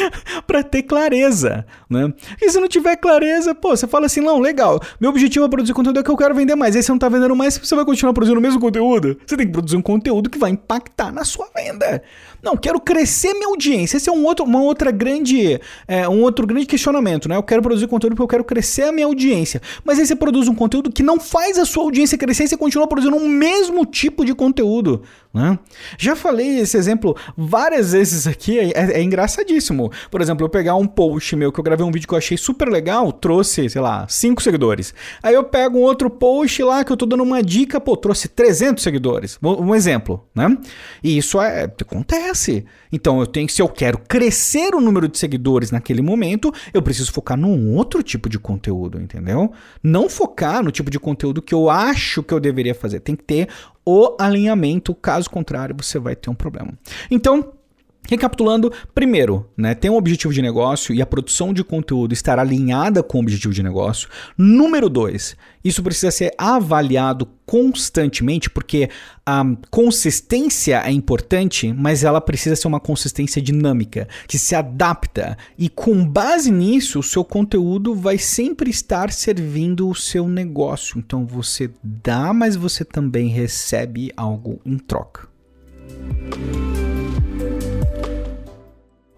para 0.46 0.62
ter 0.62 0.82
clareza, 0.82 1.66
né? 1.88 2.12
E 2.40 2.50
se 2.50 2.60
não 2.60 2.68
tiver 2.68 2.96
clareza, 2.96 3.54
pô, 3.54 3.76
você 3.76 3.86
fala 3.86 4.06
assim, 4.06 4.20
não, 4.20 4.38
legal, 4.38 4.80
meu 5.00 5.10
objetivo 5.10 5.44
é 5.44 5.48
produzir 5.48 5.72
conteúdo 5.72 6.00
é 6.00 6.02
que 6.02 6.10
eu 6.10 6.16
quero 6.16 6.34
vender 6.34 6.54
mais. 6.54 6.76
Aí 6.76 6.82
você 6.82 6.92
não 6.92 6.98
tá 6.98 7.08
vendendo 7.08 7.34
mais, 7.36 7.58
você 7.58 7.74
vai 7.74 7.84
continuar 7.84 8.12
produzindo 8.12 8.38
o 8.38 8.42
mesmo 8.42 8.60
conteúdo? 8.60 9.18
Você 9.26 9.36
tem 9.36 9.46
que 9.46 9.52
produzir 9.52 9.76
um 9.76 9.82
conteúdo 9.82 10.30
que 10.30 10.38
vai 10.38 10.50
impactar 10.50 11.12
na 11.12 11.24
sua 11.24 11.48
venda. 11.54 12.02
Não, 12.42 12.56
quero 12.56 12.80
crescer 12.80 13.32
minha 13.34 13.46
audiência. 13.46 13.96
Esse 13.96 14.08
é 14.08 14.12
um 14.12 14.24
outro, 14.24 14.44
uma 14.44 14.60
outra 14.60 14.90
grande, 14.90 15.60
é, 15.86 16.08
um 16.08 16.22
outro 16.22 16.46
grande 16.46 16.66
questionamento, 16.66 17.28
né? 17.28 17.36
Eu 17.36 17.42
quero 17.42 17.62
produzir 17.62 17.86
conteúdo 17.86 18.14
porque 18.14 18.24
eu 18.24 18.28
quero 18.28 18.44
crescer 18.44 18.82
a 18.82 18.92
minha 18.92 19.06
audiência. 19.06 19.62
Mas 19.84 19.98
aí 19.98 20.06
você 20.06 20.16
produz 20.16 20.48
um 20.48 20.54
conteúdo 20.54 20.90
que 20.90 21.02
não 21.02 21.20
faz 21.20 21.58
a 21.58 21.64
sua 21.64 21.84
audiência 21.84 22.18
crescer 22.18 22.44
e 22.44 22.48
você 22.48 22.56
continua 22.56 22.86
produzindo 22.88 23.16
o 23.16 23.28
mesmo 23.28 23.86
tipo 23.86 24.24
de 24.24 24.34
conteúdo, 24.34 25.02
né? 25.32 25.58
Já 25.96 26.14
falei 26.14 26.60
esse 26.60 26.76
exemplo 26.76 27.16
várias 27.36 27.92
vezes 27.92 28.26
aqui, 28.26 28.58
é, 28.58 28.72
é 28.74 29.02
engraçadíssimo. 29.02 29.90
Por 30.10 30.20
exemplo, 30.20 30.44
eu 30.44 30.50
pegar 30.50 30.74
um 30.76 30.86
post 30.86 31.34
meu 31.36 31.50
que 31.50 31.58
eu 31.58 31.64
gravei 31.64 31.84
um 31.86 31.90
vídeo 31.90 32.06
que 32.06 32.14
eu 32.14 32.18
achei 32.18 32.36
super 32.36 32.68
legal, 32.68 33.12
trouxe, 33.12 33.68
sei 33.68 33.80
lá, 33.80 34.06
5 34.08 34.42
seguidores. 34.42 34.94
Aí 35.22 35.34
eu 35.34 35.44
pego 35.44 35.78
um 35.78 35.82
outro 35.82 36.10
post 36.10 36.62
lá 36.62 36.84
que 36.84 36.92
eu 36.92 36.96
tô 36.96 37.06
dando 37.06 37.22
uma 37.22 37.42
dica, 37.42 37.80
pô, 37.80 37.96
trouxe 37.96 38.28
300 38.28 38.82
seguidores. 38.82 39.38
Um 39.42 39.74
exemplo, 39.74 40.26
né? 40.34 40.56
E 41.02 41.16
isso 41.16 41.40
é, 41.40 41.64
acontece. 41.64 42.64
Então 42.92 43.20
eu 43.20 43.26
tenho, 43.26 43.48
se 43.48 43.62
eu 43.62 43.68
quero 43.68 43.98
crescer 43.98 44.74
o 44.74 44.80
número 44.80 45.08
de 45.08 45.18
seguidores 45.18 45.70
naquele 45.70 46.02
momento, 46.02 46.52
eu 46.74 46.82
preciso 46.82 47.10
focar 47.10 47.38
num 47.38 47.74
outro 47.74 48.02
tipo 48.02 48.28
de 48.28 48.38
conteúdo, 48.38 49.00
entendeu? 49.00 49.50
Não 49.82 50.08
focar 50.10 50.62
no 50.62 50.70
tipo 50.70 50.90
de 50.90 51.00
conteúdo 51.00 51.40
que 51.40 51.54
eu 51.54 51.70
acho 51.70 52.22
que 52.22 52.34
eu 52.34 52.40
deveria 52.40 52.74
fazer. 52.74 53.00
Tem 53.00 53.16
que 53.16 53.24
ter 53.24 53.48
o 53.84 54.16
alinhamento, 54.18 54.94
caso 54.94 55.28
contrário, 55.28 55.74
você 55.78 55.98
vai 55.98 56.14
ter 56.14 56.30
um 56.30 56.34
problema. 56.34 56.72
Então, 57.10 57.52
Recapitulando, 58.08 58.70
primeiro, 58.94 59.48
né, 59.56 59.74
tem 59.74 59.90
um 59.90 59.96
objetivo 59.96 60.34
de 60.34 60.42
negócio 60.42 60.94
e 60.94 61.00
a 61.00 61.06
produção 61.06 61.54
de 61.54 61.62
conteúdo 61.62 62.12
estar 62.12 62.38
alinhada 62.38 63.02
com 63.02 63.18
o 63.18 63.20
objetivo 63.20 63.54
de 63.54 63.62
negócio. 63.62 64.08
Número 64.36 64.88
dois, 64.88 65.36
isso 65.64 65.82
precisa 65.82 66.10
ser 66.10 66.34
avaliado 66.36 67.28
constantemente, 67.46 68.50
porque 68.50 68.90
a 69.24 69.44
consistência 69.70 70.82
é 70.84 70.90
importante, 70.90 71.72
mas 71.72 72.02
ela 72.02 72.20
precisa 72.20 72.56
ser 72.56 72.66
uma 72.66 72.80
consistência 72.80 73.40
dinâmica, 73.40 74.08
que 74.26 74.38
se 74.38 74.54
adapta. 74.54 75.38
E 75.56 75.68
com 75.68 76.04
base 76.04 76.50
nisso, 76.50 76.98
o 76.98 77.04
seu 77.04 77.24
conteúdo 77.24 77.94
vai 77.94 78.18
sempre 78.18 78.68
estar 78.68 79.12
servindo 79.12 79.88
o 79.88 79.94
seu 79.94 80.28
negócio. 80.28 80.98
Então 80.98 81.24
você 81.24 81.70
dá, 81.82 82.32
mas 82.32 82.56
você 82.56 82.84
também 82.84 83.28
recebe 83.28 84.12
algo 84.16 84.60
em 84.66 84.76
troca. 84.76 85.28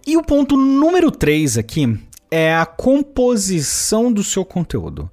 E 0.07 0.15
o 0.15 0.21
ponto 0.21 0.55
número 0.55 1.09
3 1.09 1.57
aqui 1.57 1.97
é 2.29 2.53
a 2.53 2.63
composição 2.63 4.13
do 4.13 4.23
seu 4.23 4.45
conteúdo. 4.45 5.09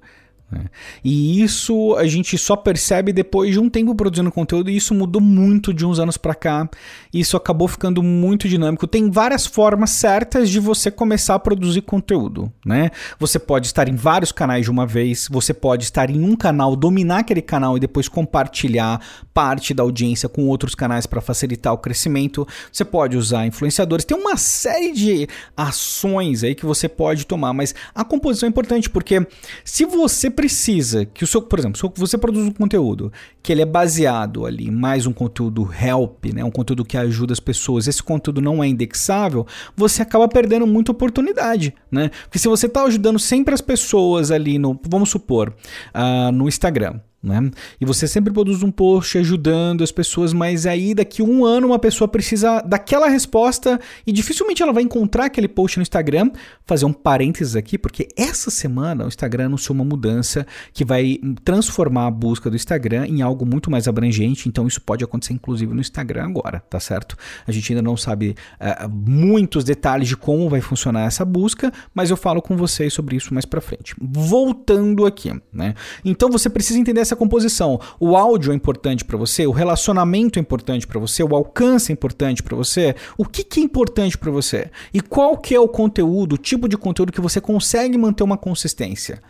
Né? 0.51 0.65
E 1.03 1.41
isso 1.41 1.95
a 1.95 2.05
gente 2.05 2.37
só 2.37 2.55
percebe 2.55 3.11
depois 3.11 3.51
de 3.51 3.59
um 3.59 3.69
tempo 3.69 3.95
produzindo 3.95 4.31
conteúdo, 4.31 4.69
e 4.69 4.75
isso 4.75 4.93
mudou 4.93 5.21
muito 5.21 5.73
de 5.73 5.85
uns 5.85 5.99
anos 5.99 6.17
para 6.17 6.35
cá. 6.35 6.69
Isso 7.13 7.35
acabou 7.35 7.67
ficando 7.67 8.01
muito 8.03 8.47
dinâmico. 8.47 8.87
Tem 8.87 9.09
várias 9.09 9.45
formas 9.45 9.91
certas 9.91 10.49
de 10.49 10.59
você 10.59 10.91
começar 10.91 11.35
a 11.35 11.39
produzir 11.39 11.81
conteúdo, 11.81 12.51
né? 12.65 12.91
Você 13.19 13.39
pode 13.39 13.67
estar 13.67 13.87
em 13.87 13.95
vários 13.95 14.31
canais 14.31 14.65
de 14.65 14.71
uma 14.71 14.85
vez, 14.85 15.27
você 15.29 15.53
pode 15.53 15.83
estar 15.83 16.09
em 16.09 16.23
um 16.23 16.35
canal, 16.35 16.75
dominar 16.75 17.19
aquele 17.19 17.41
canal 17.41 17.77
e 17.77 17.79
depois 17.79 18.07
compartilhar 18.07 19.01
parte 19.33 19.73
da 19.73 19.83
audiência 19.83 20.29
com 20.29 20.47
outros 20.47 20.75
canais 20.75 21.05
para 21.05 21.21
facilitar 21.21 21.73
o 21.73 21.77
crescimento. 21.77 22.47
Você 22.71 22.85
pode 22.85 23.17
usar 23.17 23.45
influenciadores. 23.45 24.05
Tem 24.05 24.17
uma 24.17 24.37
série 24.37 24.91
de 24.91 25.27
ações 25.55 26.43
aí 26.43 26.55
que 26.55 26.65
você 26.65 26.87
pode 26.87 27.25
tomar, 27.25 27.53
mas 27.53 27.73
a 27.93 28.03
composição 28.03 28.47
é 28.47 28.49
importante 28.49 28.89
porque 28.89 29.25
se 29.63 29.85
você 29.85 30.29
precisa 30.43 31.05
que 31.05 31.23
o 31.23 31.27
seu, 31.27 31.41
por 31.41 31.57
exemplo, 31.57 31.77
se 31.77 31.89
você 31.95 32.17
produz 32.17 32.45
um 32.45 32.51
conteúdo 32.51 33.13
que 33.41 33.49
ele 33.49 33.61
é 33.61 33.65
baseado 33.65 34.45
ali, 34.45 34.69
mais 34.69 35.05
um 35.05 35.13
conteúdo 35.13 35.69
help, 35.73 36.25
né, 36.33 36.43
um 36.43 36.51
conteúdo 36.51 36.83
que 36.83 36.97
ajuda 36.97 37.31
as 37.31 37.39
pessoas, 37.39 37.87
esse 37.87 38.03
conteúdo 38.03 38.41
não 38.41 38.61
é 38.61 38.67
indexável, 38.67 39.47
você 39.73 40.01
acaba 40.01 40.27
perdendo 40.27 40.67
muita 40.67 40.91
oportunidade, 40.91 41.73
né? 41.89 42.11
Porque 42.23 42.39
se 42.39 42.49
você 42.49 42.65
está 42.65 42.83
ajudando 42.83 43.19
sempre 43.19 43.53
as 43.53 43.61
pessoas 43.61 44.31
ali 44.31 44.59
no, 44.59 44.77
vamos 44.85 45.09
supor, 45.09 45.53
uh, 45.95 46.29
no 46.33 46.49
Instagram, 46.49 46.99
né? 47.23 47.49
E 47.79 47.85
você 47.85 48.07
sempre 48.07 48.33
produz 48.33 48.61
um 48.61 48.69
post 48.69 49.17
ajudando 49.17 49.83
as 49.83 49.91
pessoas, 49.91 50.33
mas 50.33 50.65
aí 50.65 50.93
daqui 50.93 51.23
um 51.23 51.45
ano 51.45 51.67
uma 51.67 51.79
pessoa 51.79 52.07
precisa 52.07 52.61
daquela 52.61 53.07
resposta 53.07 53.79
e 54.05 54.11
dificilmente 54.11 54.61
ela 54.61 54.73
vai 54.73 54.83
encontrar 54.83 55.25
aquele 55.25 55.47
post 55.47 55.77
no 55.77 55.83
Instagram. 55.83 56.31
Fazer 56.65 56.85
um 56.85 56.91
parênteses 56.91 57.55
aqui, 57.55 57.77
porque 57.77 58.09
essa 58.17 58.51
semana 58.51 59.05
o 59.05 59.07
Instagram 59.07 59.45
anunciou 59.45 59.75
uma 59.75 59.85
mudança 59.85 60.45
que 60.73 60.83
vai 60.83 61.17
transformar 61.45 62.07
a 62.07 62.11
busca 62.11 62.49
do 62.49 62.55
Instagram 62.55 63.07
em 63.07 63.21
algo 63.21 63.45
muito 63.45 63.71
mais 63.71 63.87
abrangente, 63.87 64.49
então 64.49 64.67
isso 64.67 64.81
pode 64.81 65.03
acontecer 65.03 65.33
inclusive 65.33 65.73
no 65.73 65.79
Instagram 65.79 66.25
agora, 66.25 66.59
tá 66.69 66.79
certo? 66.79 67.15
A 67.47 67.51
gente 67.51 67.71
ainda 67.71 67.81
não 67.81 67.95
sabe 67.95 68.35
uh, 68.59 68.89
muitos 68.89 69.63
detalhes 69.63 70.07
de 70.09 70.17
como 70.17 70.49
vai 70.49 70.59
funcionar 70.59 71.05
essa 71.05 71.23
busca, 71.23 71.71
mas 71.93 72.09
eu 72.09 72.17
falo 72.17 72.41
com 72.41 72.57
vocês 72.57 72.93
sobre 72.93 73.15
isso 73.15 73.33
mais 73.33 73.45
para 73.45 73.61
frente. 73.61 73.95
Voltando 74.01 75.05
aqui, 75.05 75.31
né? 75.51 75.73
Então 76.03 76.29
você 76.29 76.49
precisa 76.49 76.79
entender 76.79 77.01
essa 77.01 77.12
essa 77.13 77.15
composição. 77.15 77.79
O 77.99 78.17
áudio 78.17 78.51
é 78.51 78.55
importante 78.55 79.05
para 79.05 79.17
você, 79.17 79.47
o 79.47 79.51
relacionamento 79.51 80.37
é 80.37 80.41
importante 80.41 80.85
para 80.85 80.99
você, 80.99 81.23
o 81.23 81.35
alcance 81.35 81.91
é 81.91 81.93
importante 81.93 82.43
para 82.43 82.55
você. 82.55 82.95
O 83.17 83.25
que, 83.25 83.43
que 83.43 83.59
é 83.59 83.63
importante 83.63 84.17
para 84.17 84.31
você? 84.31 84.69
E 84.93 84.99
qual 84.99 85.37
que 85.37 85.55
é 85.55 85.59
o 85.59 85.67
conteúdo, 85.67 86.33
o 86.33 86.37
tipo 86.37 86.67
de 86.67 86.77
conteúdo 86.77 87.11
que 87.11 87.21
você 87.21 87.39
consegue 87.39 87.97
manter 87.97 88.23
uma 88.23 88.37
consistência? 88.37 89.21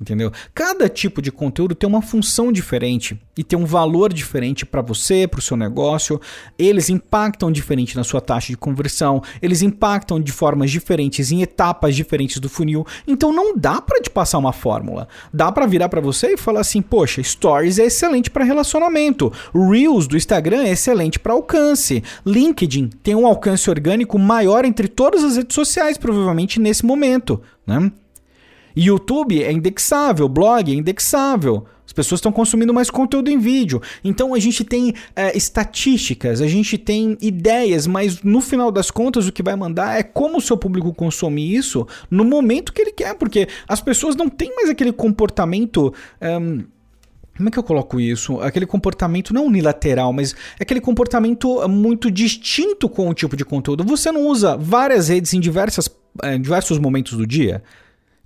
Entendeu? 0.00 0.32
Cada 0.54 0.88
tipo 0.88 1.20
de 1.20 1.30
conteúdo 1.30 1.74
tem 1.74 1.88
uma 1.88 2.00
função 2.00 2.50
diferente 2.50 3.20
e 3.36 3.44
tem 3.44 3.58
um 3.58 3.66
valor 3.66 4.12
diferente 4.12 4.64
para 4.64 4.80
você, 4.80 5.28
para 5.28 5.38
o 5.38 5.42
seu 5.42 5.56
negócio. 5.56 6.20
Eles 6.58 6.88
impactam 6.88 7.52
diferente 7.52 7.96
na 7.96 8.02
sua 8.02 8.20
taxa 8.20 8.48
de 8.48 8.56
conversão, 8.56 9.22
eles 9.42 9.60
impactam 9.60 10.18
de 10.18 10.32
formas 10.32 10.70
diferentes 10.70 11.30
em 11.30 11.42
etapas 11.42 11.94
diferentes 11.94 12.38
do 12.38 12.48
funil. 12.48 12.86
Então 13.06 13.32
não 13.32 13.56
dá 13.56 13.80
para 13.80 14.00
te 14.00 14.08
passar 14.08 14.38
uma 14.38 14.52
fórmula. 14.52 15.06
Dá 15.32 15.52
para 15.52 15.66
virar 15.66 15.88
para 15.88 16.00
você 16.00 16.34
e 16.34 16.38
falar 16.38 16.60
assim: 16.60 16.80
"Poxa, 16.80 17.22
Stories 17.22 17.78
é 17.78 17.84
excelente 17.84 18.30
para 18.30 18.44
relacionamento, 18.44 19.32
Reels 19.54 20.06
do 20.06 20.16
Instagram 20.16 20.62
é 20.62 20.70
excelente 20.70 21.18
para 21.18 21.32
alcance, 21.32 22.02
LinkedIn 22.24 22.88
tem 23.02 23.14
um 23.14 23.26
alcance 23.26 23.68
orgânico 23.68 24.18
maior 24.18 24.64
entre 24.64 24.88
todas 24.88 25.22
as 25.22 25.36
redes 25.36 25.54
sociais 25.54 25.98
provavelmente 25.98 26.58
nesse 26.58 26.84
momento, 26.84 27.40
né? 27.66 27.90
YouTube 28.76 29.42
é 29.42 29.52
indexável, 29.52 30.28
blog 30.28 30.70
é 30.70 30.74
indexável. 30.74 31.66
As 31.90 31.92
pessoas 31.92 32.20
estão 32.20 32.30
consumindo 32.30 32.72
mais 32.72 32.88
conteúdo 32.88 33.30
em 33.30 33.38
vídeo. 33.38 33.82
Então 34.04 34.32
a 34.32 34.38
gente 34.38 34.62
tem 34.62 34.94
é, 35.16 35.36
estatísticas, 35.36 36.40
a 36.40 36.46
gente 36.46 36.78
tem 36.78 37.18
ideias, 37.20 37.84
mas 37.84 38.22
no 38.22 38.40
final 38.40 38.70
das 38.70 38.92
contas 38.92 39.26
o 39.26 39.32
que 39.32 39.42
vai 39.42 39.56
mandar 39.56 39.98
é 39.98 40.04
como 40.04 40.38
o 40.38 40.40
seu 40.40 40.56
público 40.56 40.94
consome 40.94 41.52
isso 41.52 41.84
no 42.08 42.24
momento 42.24 42.72
que 42.72 42.80
ele 42.80 42.92
quer, 42.92 43.14
porque 43.16 43.48
as 43.66 43.80
pessoas 43.80 44.14
não 44.14 44.28
têm 44.28 44.54
mais 44.54 44.70
aquele 44.70 44.92
comportamento. 44.92 45.92
Um, 46.22 46.62
como 47.36 47.48
é 47.48 47.52
que 47.52 47.58
eu 47.58 47.62
coloco 47.64 47.98
isso? 47.98 48.40
Aquele 48.40 48.66
comportamento 48.66 49.34
não 49.34 49.46
unilateral, 49.46 50.12
mas 50.12 50.32
é 50.60 50.62
aquele 50.62 50.80
comportamento 50.80 51.66
muito 51.68 52.08
distinto 52.08 52.88
com 52.88 53.08
o 53.08 53.14
tipo 53.14 53.36
de 53.36 53.44
conteúdo. 53.44 53.82
Você 53.82 54.12
não 54.12 54.26
usa 54.28 54.56
várias 54.56 55.08
redes 55.08 55.34
em 55.34 55.40
diversas, 55.40 55.90
em 56.22 56.40
diversos 56.40 56.78
momentos 56.78 57.16
do 57.16 57.26
dia? 57.26 57.64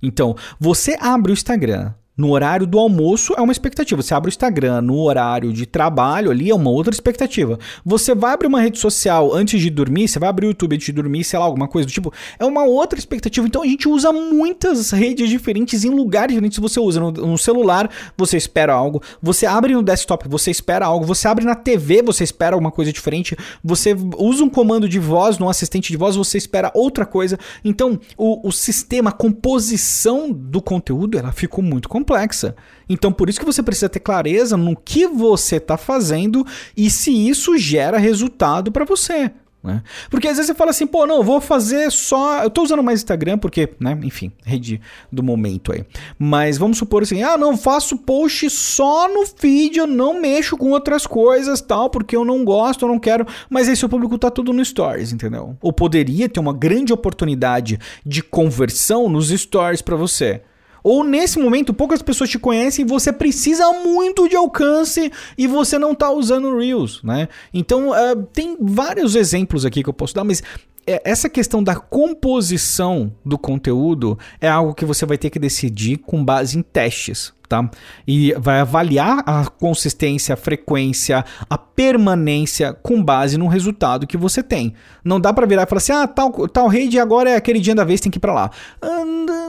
Então, 0.01 0.35
você 0.59 0.97
abre 0.99 1.31
o 1.31 1.33
Instagram 1.33 1.93
no 2.17 2.31
horário 2.31 2.65
do 2.65 2.79
almoço 2.79 3.33
é 3.37 3.41
uma 3.41 3.51
expectativa. 3.51 4.01
Você 4.01 4.13
abre 4.13 4.29
o 4.29 4.31
Instagram 4.31 4.81
no 4.81 4.99
horário 4.99 5.51
de 5.51 5.65
trabalho 5.65 6.31
ali 6.31 6.49
é 6.49 6.55
uma 6.55 6.69
outra 6.69 6.93
expectativa. 6.93 7.59
Você 7.83 8.15
vai 8.15 8.33
abrir 8.33 8.47
uma 8.47 8.61
rede 8.61 8.79
social 8.79 9.33
antes 9.33 9.59
de 9.61 9.69
dormir, 9.69 10.07
você 10.07 10.19
vai 10.19 10.29
abrir 10.29 10.47
o 10.47 10.49
YouTube 10.49 10.75
antes 10.75 10.85
de 10.85 10.91
dormir, 10.91 11.23
sei 11.23 11.37
lá, 11.37 11.45
alguma 11.45 11.67
coisa 11.67 11.87
do 11.87 11.91
tipo, 11.91 12.13
é 12.39 12.45
uma 12.45 12.63
outra 12.63 12.97
expectativa. 12.97 13.45
Então 13.45 13.63
a 13.63 13.65
gente 13.65 13.87
usa 13.89 14.11
muitas 14.11 14.91
redes 14.91 15.29
diferentes 15.29 15.83
em 15.83 15.89
lugares 15.89 16.33
diferentes. 16.33 16.59
Você 16.59 16.79
usa 16.79 16.99
no, 16.99 17.11
no 17.11 17.37
celular, 17.37 17.89
você 18.17 18.37
espera 18.37 18.73
algo. 18.73 19.01
Você 19.21 19.45
abre 19.45 19.73
no 19.73 19.83
desktop, 19.83 20.27
você 20.29 20.51
espera 20.51 20.85
algo. 20.85 21.05
Você 21.05 21.27
abre 21.27 21.43
na 21.43 21.55
TV, 21.55 22.01
você 22.01 22.23
espera 22.23 22.55
alguma 22.55 22.71
coisa 22.71 22.93
diferente. 22.93 23.35
Você 23.63 23.95
usa 24.17 24.43
um 24.43 24.49
comando 24.49 24.87
de 24.87 24.99
voz 24.99 25.37
no 25.37 25.49
assistente 25.49 25.91
de 25.91 25.97
voz, 25.97 26.15
você 26.15 26.37
espera 26.37 26.71
outra 26.73 27.05
coisa. 27.05 27.37
Então 27.63 27.99
o, 28.17 28.47
o 28.47 28.51
sistema, 28.51 29.09
a 29.09 29.13
composição 29.13 30.31
do 30.31 30.61
conteúdo, 30.61 31.17
ela 31.17 31.31
ficou 31.31 31.63
muito 31.63 31.89
complexa 31.89 32.04
complexa. 32.05 32.55
Então, 32.87 33.11
por 33.11 33.27
isso 33.27 33.39
que 33.39 33.45
você 33.45 33.63
precisa 33.63 33.89
ter 33.89 33.99
clareza 33.99 34.55
no 34.55 34.75
que 34.75 35.07
você 35.07 35.55
está 35.55 35.75
fazendo 35.75 36.45
e 36.77 36.89
se 36.89 37.11
isso 37.11 37.57
gera 37.57 37.97
resultado 37.97 38.71
para 38.71 38.85
você. 38.85 39.31
Né? 39.63 39.81
Porque 40.11 40.27
às 40.27 40.37
vezes 40.37 40.45
você 40.45 40.53
fala 40.53 40.69
assim, 40.69 40.85
pô, 40.85 41.07
não, 41.07 41.23
vou 41.23 41.41
fazer 41.41 41.91
só. 41.91 42.43
Eu 42.43 42.51
tô 42.51 42.61
usando 42.61 42.83
mais 42.83 42.99
Instagram 42.99 43.39
porque, 43.39 43.67
né, 43.79 43.97
enfim, 44.03 44.31
rede 44.43 44.79
do 45.11 45.23
momento 45.23 45.71
aí. 45.71 45.83
Mas 46.19 46.59
vamos 46.59 46.77
supor 46.77 47.01
assim, 47.01 47.23
ah, 47.23 47.35
não, 47.35 47.57
faço 47.57 47.97
post 47.97 48.47
só 48.51 49.11
no 49.11 49.25
feed, 49.25 49.79
eu 49.79 49.87
não 49.87 50.21
mexo 50.21 50.55
com 50.55 50.69
outras 50.69 51.07
coisas 51.07 51.61
tal, 51.61 51.89
porque 51.89 52.15
eu 52.15 52.23
não 52.23 52.45
gosto, 52.45 52.85
eu 52.85 52.89
não 52.89 52.99
quero. 52.99 53.25
Mas 53.49 53.67
aí 53.67 53.75
seu 53.75 53.89
público 53.89 54.19
tá 54.19 54.29
tudo 54.29 54.53
no 54.53 54.63
Stories, 54.63 55.11
entendeu? 55.11 55.57
Ou 55.59 55.73
poderia 55.73 56.29
ter 56.29 56.39
uma 56.39 56.53
grande 56.53 56.93
oportunidade 56.93 57.79
de 58.05 58.21
conversão 58.21 59.09
nos 59.09 59.29
Stories 59.29 59.81
para 59.81 59.95
você. 59.95 60.43
Ou 60.85 61.03
nesse 61.03 61.39
momento 61.39 61.73
poucas 61.73 62.03
pessoas 62.03 62.29
te 62.29 62.37
conhecem 62.37 62.85
você 62.85 63.11
precisa 63.11 63.71
muito 63.73 64.29
de 64.29 64.35
alcance 64.35 65.11
e 65.35 65.47
você 65.47 65.79
não 65.79 65.93
está 65.93 66.11
usando 66.11 66.55
Reels, 66.55 67.01
né? 67.03 67.27
Então 67.51 67.89
uh, 67.89 68.23
tem 68.31 68.55
vários 68.61 69.15
exemplos 69.15 69.65
aqui 69.65 69.81
que 69.81 69.89
eu 69.89 69.93
posso 69.93 70.13
dar, 70.13 70.23
mas 70.23 70.43
é, 70.85 71.01
essa 71.03 71.27
questão 71.27 71.63
da 71.63 71.75
composição 71.75 73.11
do 73.25 73.35
conteúdo 73.35 74.19
é 74.39 74.47
algo 74.47 74.75
que 74.75 74.85
você 74.85 75.07
vai 75.07 75.17
ter 75.17 75.31
que 75.31 75.39
decidir 75.39 75.97
com 75.97 76.23
base 76.23 76.55
em 76.55 76.61
testes, 76.61 77.33
tá? 77.47 77.69
E 78.07 78.33
vai 78.37 78.59
avaliar 78.59 79.23
a 79.25 79.45
consistência, 79.45 80.33
a 80.33 80.37
frequência, 80.37 81.23
a 81.49 81.57
permanência 81.57 82.73
com 82.73 83.03
base 83.03 83.37
no 83.37 83.47
resultado 83.47 84.07
que 84.07 84.17
você 84.17 84.41
tem. 84.43 84.73
Não 85.03 85.19
dá 85.19 85.33
para 85.33 85.45
virar 85.45 85.63
e 85.63 85.65
falar 85.67 85.77
assim: 85.77 85.93
"Ah, 85.93 86.07
tal 86.07 86.31
tal 86.47 86.67
rede 86.67 86.99
agora 86.99 87.29
é 87.29 87.35
aquele 87.35 87.59
dia 87.59 87.75
da 87.75 87.83
vez, 87.83 88.01
tem 88.01 88.11
que 88.11 88.17
ir 88.17 88.21
para 88.21 88.33
lá". 88.33 88.51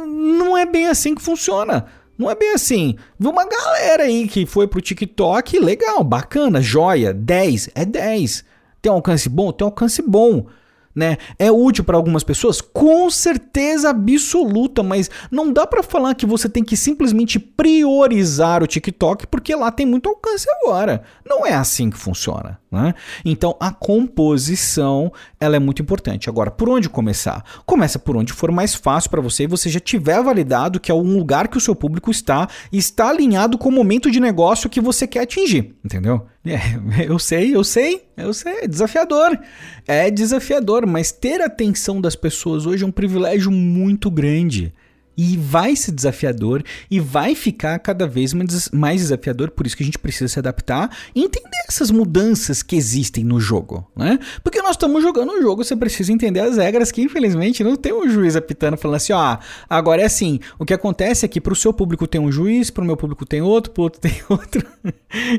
Não 0.07 0.57
é 0.57 0.67
bem 0.67 0.87
assim 0.87 1.15
que 1.15 1.23
funciona. 1.23 1.87
Não 2.19 2.31
é 2.31 2.35
bem 2.35 2.55
assim. 2.55 2.97
Viu 3.19 3.31
uma 3.31 3.47
galera 3.47 4.05
aí 4.05 4.27
que 4.27 4.47
foi 4.47 4.67
pro 4.67 4.81
TikTok, 4.81 5.59
legal, 5.59 6.03
bacana, 6.03 6.63
joia, 6.63 7.13
10, 7.13 7.71
é 7.75 7.85
10. 7.85 8.45
Tem 8.81 8.91
um 8.91 8.97
alcance 8.97 9.29
bom? 9.29 9.53
Tem 9.53 9.67
um 9.67 9.69
alcance 9.69 10.01
bom 10.01 10.47
né? 10.97 11.19
É 11.39 11.53
útil 11.53 11.85
para 11.85 11.99
algumas 11.99 12.25
pessoas? 12.25 12.63
Com 12.63 13.11
certeza 13.11 13.91
absoluta, 13.91 14.83
mas 14.83 15.11
não 15.31 15.53
dá 15.53 15.67
para 15.67 15.83
falar 15.83 16.15
que 16.15 16.25
você 16.25 16.49
tem 16.49 16.65
que 16.65 16.77
simplesmente 16.77 17.39
priorizar 17.39 18.63
o 18.63 18.67
TikTok 18.67 19.27
porque 19.27 19.55
lá 19.55 19.71
tem 19.71 19.85
muito 19.85 20.09
alcance 20.09 20.47
agora. 20.63 21.03
Não 21.25 21.47
é 21.47 21.53
assim 21.53 21.91
que 21.91 21.99
funciona, 21.99 22.59
né? 22.73 22.95
Então 23.23 23.55
a 23.61 23.71
composição, 23.71 25.13
ela 25.39 25.57
é 25.57 25.59
muito 25.59 25.83
importante. 25.83 26.29
Agora, 26.29 26.51
por 26.51 26.69
onde 26.69 26.89
começar? 26.89 27.45
Começa 27.65 27.99
por 27.99 28.17
onde 28.17 28.33
for 28.33 28.51
mais 28.51 28.75
fácil 28.75 29.11
para 29.11 29.21
você 29.21 29.45
e 29.45 29.47
você 29.47 29.69
já 29.69 29.81
tiver 29.81 30.23
validado 30.23 30.81
que 30.81 30.91
é 30.91 30.95
um 30.95 31.17
lugar 31.17 31.49
que 31.49 31.59
o 31.59 31.61
seu 31.61 31.75
público 31.75 32.11
está 32.11 32.49
e 32.73 32.79
está 32.79 33.11
alinhado 33.11 33.59
com 33.59 33.69
o 33.69 33.73
momento 33.73 34.11
de 34.11 34.21
negócio 34.21 34.71
que 34.71 34.81
você 34.81 35.07
quer 35.07 35.21
atingir, 35.21 35.75
entendeu? 35.85 36.27
É, 36.49 37.11
eu 37.11 37.19
sei, 37.19 37.57
eu 37.57 37.65
sei, 37.65 38.05
eu 38.17 38.33
sei, 38.33 38.61
é 38.63 38.69
desafiador. 38.69 39.37
É 39.85 40.09
desafiador, 40.13 40.87
mas 40.87 41.11
ter 41.11 41.41
a 41.41 41.47
atenção 41.47 42.01
das 42.01 42.15
pessoas 42.15 42.67
hoje 42.67 42.85
é 42.85 42.87
um 42.87 42.93
privilégio 42.93 43.51
muito 43.51 44.09
grande. 44.09 44.73
E 45.17 45.37
vai 45.37 45.75
ser 45.75 45.93
desafiador 45.93 46.63
e 46.91 47.01
vai 47.01 47.35
ficar 47.35 47.79
cada 47.79 48.07
vez 48.07 48.33
mais 48.73 49.01
desafiador, 49.01 49.51
por 49.51 49.67
isso 49.67 49.77
que 49.77 49.83
a 49.83 49.87
gente 49.87 49.99
precisa 49.99 50.29
se 50.29 50.39
adaptar 50.39 50.91
e 51.15 51.23
entender 51.23 51.47
essas 51.69 51.91
mudanças 51.91 52.63
que 52.63 52.77
existem 52.77 53.25
no 53.25 53.41
jogo, 53.41 53.91
né? 53.97 54.19
Porque 54.43 54.61
nós 54.63 54.73
estamos 54.73 55.03
jogando 55.03 55.33
um 55.33 55.43
jogo, 55.43 55.65
você 55.65 55.75
precisa 55.75 56.13
entender 56.13 56.41
as 56.41 56.57
regras 56.57 56.93
que 56.93 57.03
infelizmente 57.03 57.65
não 57.65 57.77
tem 57.77 57.93
um 57.93 58.09
juiz 58.09 58.37
apitando 58.37 58.77
falando 58.77 58.97
assim, 58.97 59.13
ó, 59.13 59.39
agora 59.69 60.03
é 60.03 60.05
assim, 60.05 60.39
o 60.59 60.65
que 60.65 60.75
acontece 60.75 61.25
é 61.25 61.29
que 61.29 61.41
pro 61.41 61.55
seu 61.55 61.73
público 61.73 62.07
tem 62.07 62.21
um 62.21 62.31
juiz, 62.31 62.71
pro 62.71 62.85
meu 62.85 62.97
público 62.97 63.25
tem 63.25 63.41
outro, 63.41 63.73
pro 63.73 63.85
outro 63.85 64.01
tem 64.03 64.13
outro. 64.29 64.67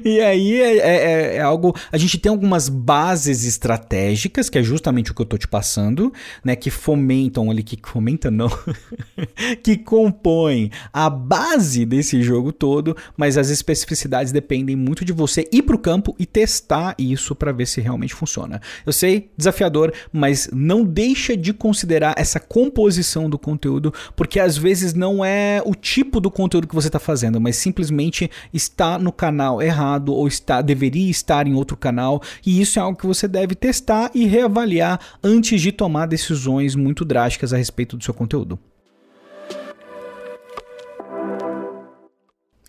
e 0.03 0.19
aí 0.19 0.59
é, 0.59 0.77
é, 0.77 0.79
é, 0.79 1.35
é, 1.35 1.41
algo, 1.41 1.75
a 1.91 1.97
gente 1.97 2.17
tem 2.17 2.29
algumas 2.29 2.69
bases 2.69 3.43
estratégicas, 3.45 4.49
que 4.49 4.57
é 4.57 4.63
justamente 4.63 5.11
o 5.11 5.13
que 5.13 5.21
eu 5.21 5.25
tô 5.25 5.37
te 5.37 5.47
passando, 5.47 6.11
né, 6.43 6.55
que 6.55 6.69
fomentam 6.69 7.49
ali, 7.49 7.63
que 7.63 7.77
fomenta 7.83 8.29
não, 8.31 8.49
que 9.67 9.75
compõem 9.75 10.71
a 10.93 11.09
base 11.09 11.85
desse 11.85 12.21
jogo 12.23 12.53
todo, 12.53 12.95
mas 13.17 13.37
as 13.37 13.49
especificidades 13.49 14.31
dependem 14.31 14.77
muito 14.77 15.03
de 15.03 15.11
você 15.11 15.45
ir 15.51 15.63
para 15.63 15.75
o 15.75 15.79
campo 15.79 16.15
e 16.17 16.25
testar 16.25 16.95
isso 16.97 17.35
para 17.35 17.51
ver 17.51 17.65
se 17.65 17.81
realmente 17.81 18.13
funciona. 18.13 18.61
Eu 18.85 18.93
sei, 18.93 19.29
desafiador, 19.35 19.91
mas 20.09 20.49
não 20.53 20.85
deixa 20.85 21.35
de 21.35 21.51
considerar 21.51 22.15
essa 22.17 22.39
composição 22.39 23.29
do 23.29 23.37
conteúdo, 23.37 23.93
porque 24.15 24.39
às 24.39 24.55
vezes 24.55 24.93
não 24.93 25.25
é 25.25 25.61
o 25.65 25.75
tipo 25.75 26.21
do 26.21 26.31
conteúdo 26.31 26.65
que 26.65 26.75
você 26.75 26.87
está 26.87 26.99
fazendo, 26.99 27.41
mas 27.41 27.57
simplesmente 27.57 28.31
está 28.53 28.97
no 28.97 29.11
canal 29.11 29.61
errado 29.61 30.13
ou 30.13 30.29
está 30.29 30.61
deveria 30.61 31.11
estar 31.11 31.45
em 31.45 31.55
outro 31.55 31.75
canal, 31.75 32.21
e 32.45 32.61
isso 32.61 32.79
é 32.79 32.81
algo 32.81 32.97
que 32.97 33.05
você 33.05 33.27
deve 33.27 33.53
testar 33.53 34.11
e 34.15 34.23
reavaliar 34.25 34.97
antes 35.21 35.59
de 35.59 35.73
tomar 35.73 36.05
decisões 36.05 36.73
muito 36.73 37.03
drásticas 37.03 37.51
a 37.51 37.57
respeito 37.57 37.97
do 37.97 38.03
seu 38.05 38.13
conteúdo. 38.13 38.57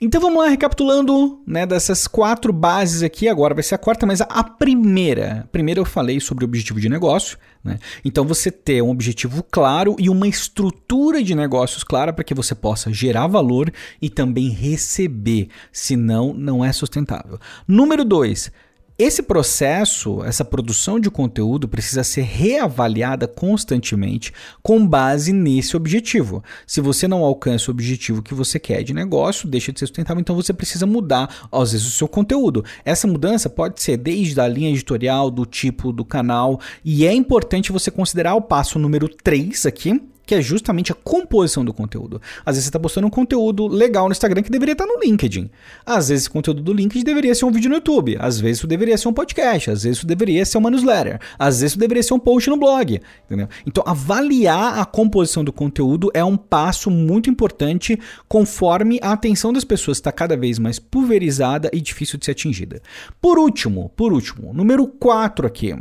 Então 0.01 0.21
vamos 0.21 0.41
lá, 0.41 0.49
recapitulando, 0.49 1.43
né, 1.45 1.67
dessas 1.67 2.07
quatro 2.07 2.53
bases 2.53 3.03
aqui, 3.03 3.29
agora 3.29 3.53
vai 3.53 3.65
ser 3.65 3.75
a 3.75 3.79
quarta, 3.79 4.07
mas 4.07 4.21
a 4.21 4.45
primeira. 4.45 5.49
Primeiro 5.51 5.81
eu 5.81 5.85
falei 5.85 6.21
sobre 6.21 6.45
o 6.45 6.47
objetivo 6.47 6.81
de 6.81 6.89
negócio, 6.89 7.37
né? 7.65 7.81
Então 8.05 8.25
você 8.25 8.53
ter 8.53 8.81
um 8.81 8.91
objetivo 8.91 9.45
claro 9.51 9.97
e 9.99 10.09
uma 10.09 10.29
estrutura 10.29 11.21
de 11.21 11.35
negócios 11.35 11.83
clara 11.83 12.13
para 12.13 12.23
que 12.23 12.33
você 12.33 12.55
possa 12.55 12.93
gerar 12.93 13.27
valor 13.27 13.73
e 14.01 14.09
também 14.09 14.51
receber, 14.51 15.49
senão 15.73 16.33
não 16.33 16.65
é 16.65 16.73
sustentável. 16.73 17.37
Número 17.67 18.05
dois, 18.05 18.53
Esse 19.01 19.23
processo, 19.23 20.25
essa 20.25 20.45
produção 20.45 20.99
de 20.99 21.09
conteúdo 21.09 21.69
precisa 21.69 22.03
ser 22.03 22.23
reavaliada 22.23 23.29
constantemente 23.29 24.33
com 24.61 24.85
base 24.85 25.33
nesse 25.33 25.77
objetivo. 25.77 26.43
Se 26.67 26.81
você 26.81 27.07
não 27.07 27.23
alcança 27.23 27.71
o 27.71 27.75
objetivo 27.75 28.25
que 28.25 28.35
você 28.35 28.59
quer 28.59 28.83
de 28.83 28.93
negócio, 28.93 29.49
deixa 29.49 29.73
de 29.73 29.79
ser 29.79 29.87
sustentável, 29.87 30.21
então 30.21 30.35
você 30.35 30.53
precisa 30.53 30.85
mudar, 30.85 31.47
às 31.53 31.71
vezes, 31.71 31.87
o 31.87 31.93
seu 31.93 32.09
conteúdo. 32.09 32.65
Essa 32.85 33.07
mudança 33.07 33.49
pode 33.49 33.81
ser 33.81 33.99
desde 33.99 34.41
a 34.41 34.49
linha 34.49 34.71
editorial, 34.71 35.31
do 35.31 35.47
tipo 35.47 35.93
do 35.93 36.05
canal, 36.05 36.61
e 36.85 37.07
é 37.07 37.15
importante 37.15 37.71
você 37.71 37.93
considerar 37.93 38.35
o 38.35 38.43
passo 38.43 38.81
número 38.81 39.09
3 39.09 39.65
aqui, 39.65 40.03
que 40.29 40.35
é 40.35 40.43
justamente 40.43 40.93
a 40.93 40.95
composição 40.95 41.65
do 41.65 41.73
conteúdo. 41.73 42.21
Às 42.45 42.57
vezes 42.57 42.65
você 42.65 42.69
está 42.69 42.79
postando 42.79 43.07
um 43.07 43.11
conteúdo 43.11 43.67
legal 43.67 44.05
no 44.05 44.13
Instagram 44.13 44.43
que 44.43 44.51
deveria 44.51 44.75
estar 44.75 44.85
no 44.85 45.01
LinkedIn. 45.01 45.49
Às 45.87 46.11
vezes 46.11 46.25
esse 46.25 46.31
conteúdo 46.31 46.63
do 46.63 46.75
LinkedIn 46.75 47.03
deveria 47.03 47.35
ser 47.35 47.47
um 47.47 47.51
vídeo 47.51 47.71
no 47.71 47.77
YouTube. 47.77 48.15
Às 48.21 48.39
vezes 48.39 48.59
isso 48.59 48.67
deveria 48.67 48.99
ser 48.99 49.09
um 49.09 49.13
podcast. 49.15 49.71
Às 49.71 49.85
vezes 49.85 49.97
isso 49.97 50.07
deveria 50.07 50.45
ser 50.45 50.59
uma 50.59 50.71
newsletter. 50.71 51.19
Às 51.39 51.61
vezes 51.61 51.73
isso 51.73 51.79
deveria 51.79 52.03
ser 52.03 52.13
um 52.13 52.19
post 52.19 52.51
no 52.51 52.59
blog. 52.59 53.01
Entendeu? 53.25 53.49
Então, 53.67 53.83
avaliar 53.87 54.79
a 54.79 54.85
composição 54.85 55.43
do 55.43 55.51
conteúdo 55.53 56.11
é 56.13 56.23
um 56.23 56.37
passo 56.37 56.91
muito 56.91 57.31
importante 57.31 57.99
conforme 58.29 58.99
a 59.01 59.13
atenção 59.13 59.51
das 59.51 59.65
pessoas 59.65 59.97
está 59.97 60.13
cada 60.13 60.37
vez 60.37 60.59
mais 60.59 60.79
pulverizada 60.79 61.71
e 61.73 61.81
difícil 61.81 62.19
de 62.19 62.27
ser 62.27 62.33
atingida. 62.33 62.83
Por 63.19 63.39
último, 63.39 63.91
por 63.97 64.13
último, 64.13 64.53
número 64.53 64.87
4 64.87 65.47
aqui. 65.47 65.75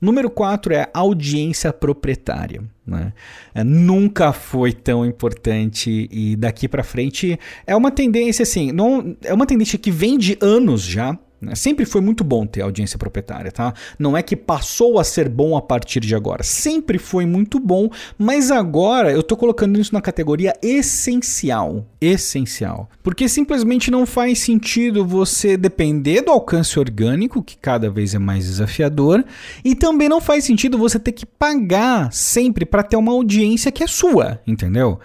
Número 0.00 0.30
4 0.30 0.72
é 0.72 0.88
audiência 0.94 1.72
proprietária. 1.72 2.62
Né? 2.86 3.12
É, 3.54 3.62
nunca 3.62 4.32
foi 4.32 4.72
tão 4.72 5.04
importante 5.04 6.08
e 6.10 6.34
daqui 6.36 6.66
para 6.66 6.82
frente 6.82 7.38
é 7.66 7.76
uma 7.76 7.90
tendência 7.90 8.42
assim, 8.42 8.72
não, 8.72 9.16
é 9.22 9.32
uma 9.32 9.46
tendência 9.46 9.78
que 9.78 9.90
vem 9.90 10.18
de 10.18 10.38
anos 10.40 10.82
já? 10.82 11.18
Sempre 11.54 11.84
foi 11.86 12.00
muito 12.00 12.22
bom 12.22 12.46
ter 12.46 12.60
audiência 12.62 12.98
proprietária, 12.98 13.50
tá? 13.50 13.72
Não 13.98 14.16
é 14.16 14.22
que 14.22 14.36
passou 14.36 14.98
a 14.98 15.04
ser 15.04 15.28
bom 15.28 15.56
a 15.56 15.62
partir 15.62 16.00
de 16.00 16.14
agora. 16.14 16.42
Sempre 16.42 16.98
foi 16.98 17.24
muito 17.24 17.58
bom, 17.58 17.88
mas 18.18 18.50
agora 18.50 19.10
eu 19.10 19.22
tô 19.22 19.36
colocando 19.36 19.78
isso 19.78 19.94
na 19.94 20.00
categoria 20.00 20.54
essencial. 20.62 21.86
Essencial. 22.00 22.88
Porque 23.02 23.28
simplesmente 23.28 23.90
não 23.90 24.04
faz 24.06 24.38
sentido 24.40 25.04
você 25.04 25.56
depender 25.56 26.22
do 26.22 26.30
alcance 26.30 26.78
orgânico, 26.78 27.42
que 27.42 27.56
cada 27.56 27.90
vez 27.90 28.14
é 28.14 28.18
mais 28.18 28.44
desafiador, 28.44 29.24
e 29.64 29.74
também 29.74 30.08
não 30.08 30.20
faz 30.20 30.44
sentido 30.44 30.78
você 30.78 30.98
ter 30.98 31.12
que 31.12 31.24
pagar 31.24 32.12
sempre 32.12 32.64
para 32.64 32.82
ter 32.82 32.96
uma 32.96 33.12
audiência 33.12 33.72
que 33.72 33.82
é 33.82 33.86
sua, 33.86 34.40
entendeu? 34.46 34.98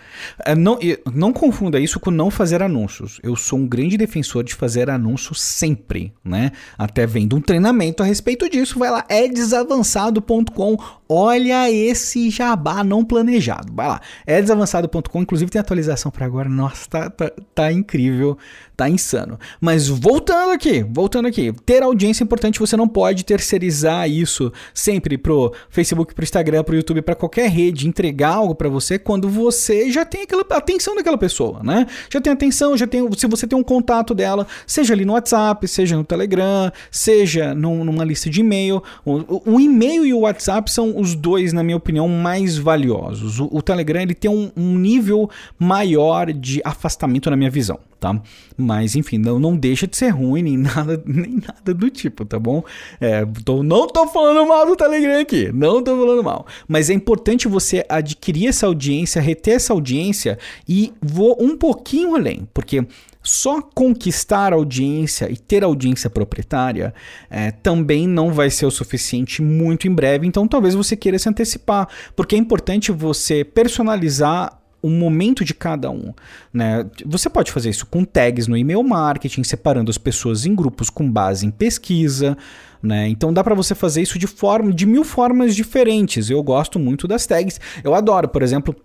É, 0.46 0.56
não, 0.56 0.78
não 1.14 1.32
confunda 1.32 1.80
isso 1.80 2.00
com 2.00 2.12
não 2.12 2.30
fazer 2.30 2.62
anúncios. 2.62 3.20
Eu 3.24 3.36
sou 3.36 3.60
um 3.60 3.68
grande 3.68 3.98
defensor 3.98 4.44
de 4.44 4.54
fazer 4.54 4.90
anúncios 4.90 5.42
sempre 5.42 6.14
né? 6.26 6.52
Até 6.76 7.06
vendo 7.06 7.36
um 7.36 7.42
treinamento 7.42 8.02
a 8.02 8.06
respeito 8.06 8.50
disso, 8.50 8.80
vai 8.80 8.90
lá, 8.90 9.06
edsavançado.com. 9.08 10.78
Olha 11.08 11.72
esse 11.72 12.32
jabá 12.32 12.84
não 12.84 13.06
planejado. 13.06 13.72
Vai 13.72 13.88
lá, 13.88 14.02
edsavançado.com. 14.26 15.22
Inclusive 15.22 15.52
tem 15.52 15.62
atualização 15.62 16.12
para 16.12 16.26
agora. 16.26 16.50
Nossa, 16.50 16.90
tá, 16.90 17.10
tá, 17.12 17.32
tá 17.54 17.72
incrível, 17.72 18.38
tá 18.76 18.90
insano. 18.90 19.40
Mas 19.60 19.88
voltando 19.88 20.52
aqui, 20.52 20.84
voltando 20.84 21.28
aqui, 21.28 21.54
ter 21.66 21.82
audiência 21.82 22.24
é 22.24 22.26
importante. 22.26 22.60
Você 22.60 22.76
não 22.76 22.88
pode 22.88 23.24
terceirizar 23.24 24.10
isso 24.10 24.52
sempre 24.74 25.18
pro 25.18 25.54
Facebook, 25.70 26.14
pro 26.14 26.24
Instagram, 26.24 26.64
pro 26.64 26.76
YouTube, 26.76 27.02
para 27.02 27.16
qualquer 27.16 27.50
rede, 27.50 27.88
entregar 27.88 28.36
algo 28.36 28.56
para 28.56 28.70
você 28.70 29.00
quando 29.00 29.30
você 29.30 29.90
já 29.90 30.06
tem 30.06 30.24
aquela 30.24 30.46
atenção 30.50 30.96
daquela 30.96 31.18
pessoa, 31.18 31.62
né? 31.64 31.86
Já 32.10 32.20
tem 32.20 32.34
atenção, 32.34 32.78
já 32.78 32.88
tem, 32.88 33.08
se 33.14 33.28
você 33.28 33.48
tem 33.48 33.58
um 33.58 33.64
contato 33.64 34.14
dela, 34.14 34.46
seja 34.68 34.94
ali 34.94 35.06
no 35.06 35.14
WhatsApp, 35.14 35.68
seja 35.68 35.96
no 35.96 36.04
Telegram, 36.04 36.72
seja 36.92 37.54
num, 37.54 37.84
numa 37.84 38.04
lista 38.04 38.30
de 38.30 38.42
e-mail. 38.42 38.82
O, 39.06 39.54
o, 39.54 39.60
e-mail 39.60 40.06
e 40.06 40.14
o 40.14 40.20
WhatsApp 40.22 40.72
são 40.72 41.00
os 41.00 41.16
dois, 41.16 41.54
na 41.54 41.64
minha 41.64 41.78
opinião, 41.78 42.08
mais 42.08 42.58
valiosos. 42.58 43.40
O, 43.40 43.50
o 43.52 43.62
Telegram 43.62 44.02
ele 44.02 44.14
tem 44.14 44.30
um, 44.30 44.52
um, 44.56 44.78
nível 44.78 45.30
maior 45.58 46.32
de 46.32 46.62
afastamento 46.64 47.30
na 47.30 47.36
minha 47.36 47.50
visão, 47.50 47.80
tá? 48.00 48.22
Mas 48.58 48.96
enfim, 48.96 49.18
não, 49.18 49.40
não 49.40 49.56
deixa 49.56 49.88
de 49.88 49.96
ser 49.98 50.10
ruim 50.10 50.44
nem 50.44 50.58
nada, 50.58 51.02
nem 51.06 51.36
nada 51.36 51.74
do 51.74 51.90
tipo, 51.90 52.26
tá 52.26 52.40
bom? 52.40 52.64
É, 53.00 53.26
tô, 53.44 53.64
não 53.64 53.88
tô 53.88 54.08
falando 54.08 54.48
mal 54.48 54.66
do 54.66 54.76
Telegram 54.76 55.20
aqui, 55.20 55.52
não 55.52 55.84
tô 55.84 55.98
falando 55.98 56.24
mal. 56.24 56.46
Mas 56.68 56.90
é 56.90 56.94
importante 56.94 57.48
você 57.48 57.86
adquirir 57.90 58.48
essa 58.48 58.68
audiência, 58.68 59.22
reter 59.22 59.56
essa 59.56 59.74
audiência 59.74 60.38
e 60.68 60.94
vou 61.02 61.38
um 61.40 61.58
pouquinho 61.58 62.16
além, 62.16 62.48
porque 62.54 62.86
só 63.26 63.60
conquistar 63.60 64.54
audiência 64.54 65.32
e 65.32 65.36
ter 65.36 65.64
audiência 65.64 66.10
proprietária 66.10 66.94
é, 67.28 67.50
também 67.50 68.08
não 68.08 68.32
vai 68.32 68.52
ser 68.52 68.68
o 68.68 68.72
suficiente 68.72 69.42
muito 69.42 69.88
em 69.88 69.92
breve, 69.92 70.28
então 70.28 70.48
talvez 70.48 70.76
você 70.76 70.96
queira 70.96 71.18
se 71.18 71.28
antecipar, 71.28 71.90
porque 72.16 72.36
é 72.36 72.38
importante 72.38 72.92
você 72.92 73.44
personalizar 73.44 74.62
o 74.86 74.90
momento 74.90 75.44
de 75.44 75.56
cada 75.56 75.90
um. 75.90 76.14
Né? 76.54 76.86
Você 77.06 77.28
pode 77.28 77.52
fazer 77.52 77.72
isso 77.72 77.88
com 77.88 78.06
tags 78.06 78.48
no 78.48 78.56
e-mail 78.56 78.84
marketing, 78.84 79.44
separando 79.44 79.90
as 79.90 79.98
pessoas 79.98 80.46
em 80.46 80.54
grupos 80.54 80.92
com 80.92 81.12
base 81.12 81.44
em 81.44 81.50
pesquisa. 81.50 82.38
Né? 82.84 83.08
Então 83.08 83.34
dá 83.34 83.44
para 83.44 83.56
você 83.56 83.74
fazer 83.74 84.04
isso 84.04 84.20
de 84.20 84.28
forma 84.28 84.72
de 84.72 84.86
mil 84.86 85.04
formas 85.04 85.56
diferentes. 85.56 86.30
Eu 86.30 86.44
gosto 86.44 86.78
muito 86.78 87.08
das 87.08 87.26
tags. 87.26 87.60
Eu 87.84 87.96
adoro, 87.96 88.28
por 88.30 88.44
exemplo, 88.44 88.76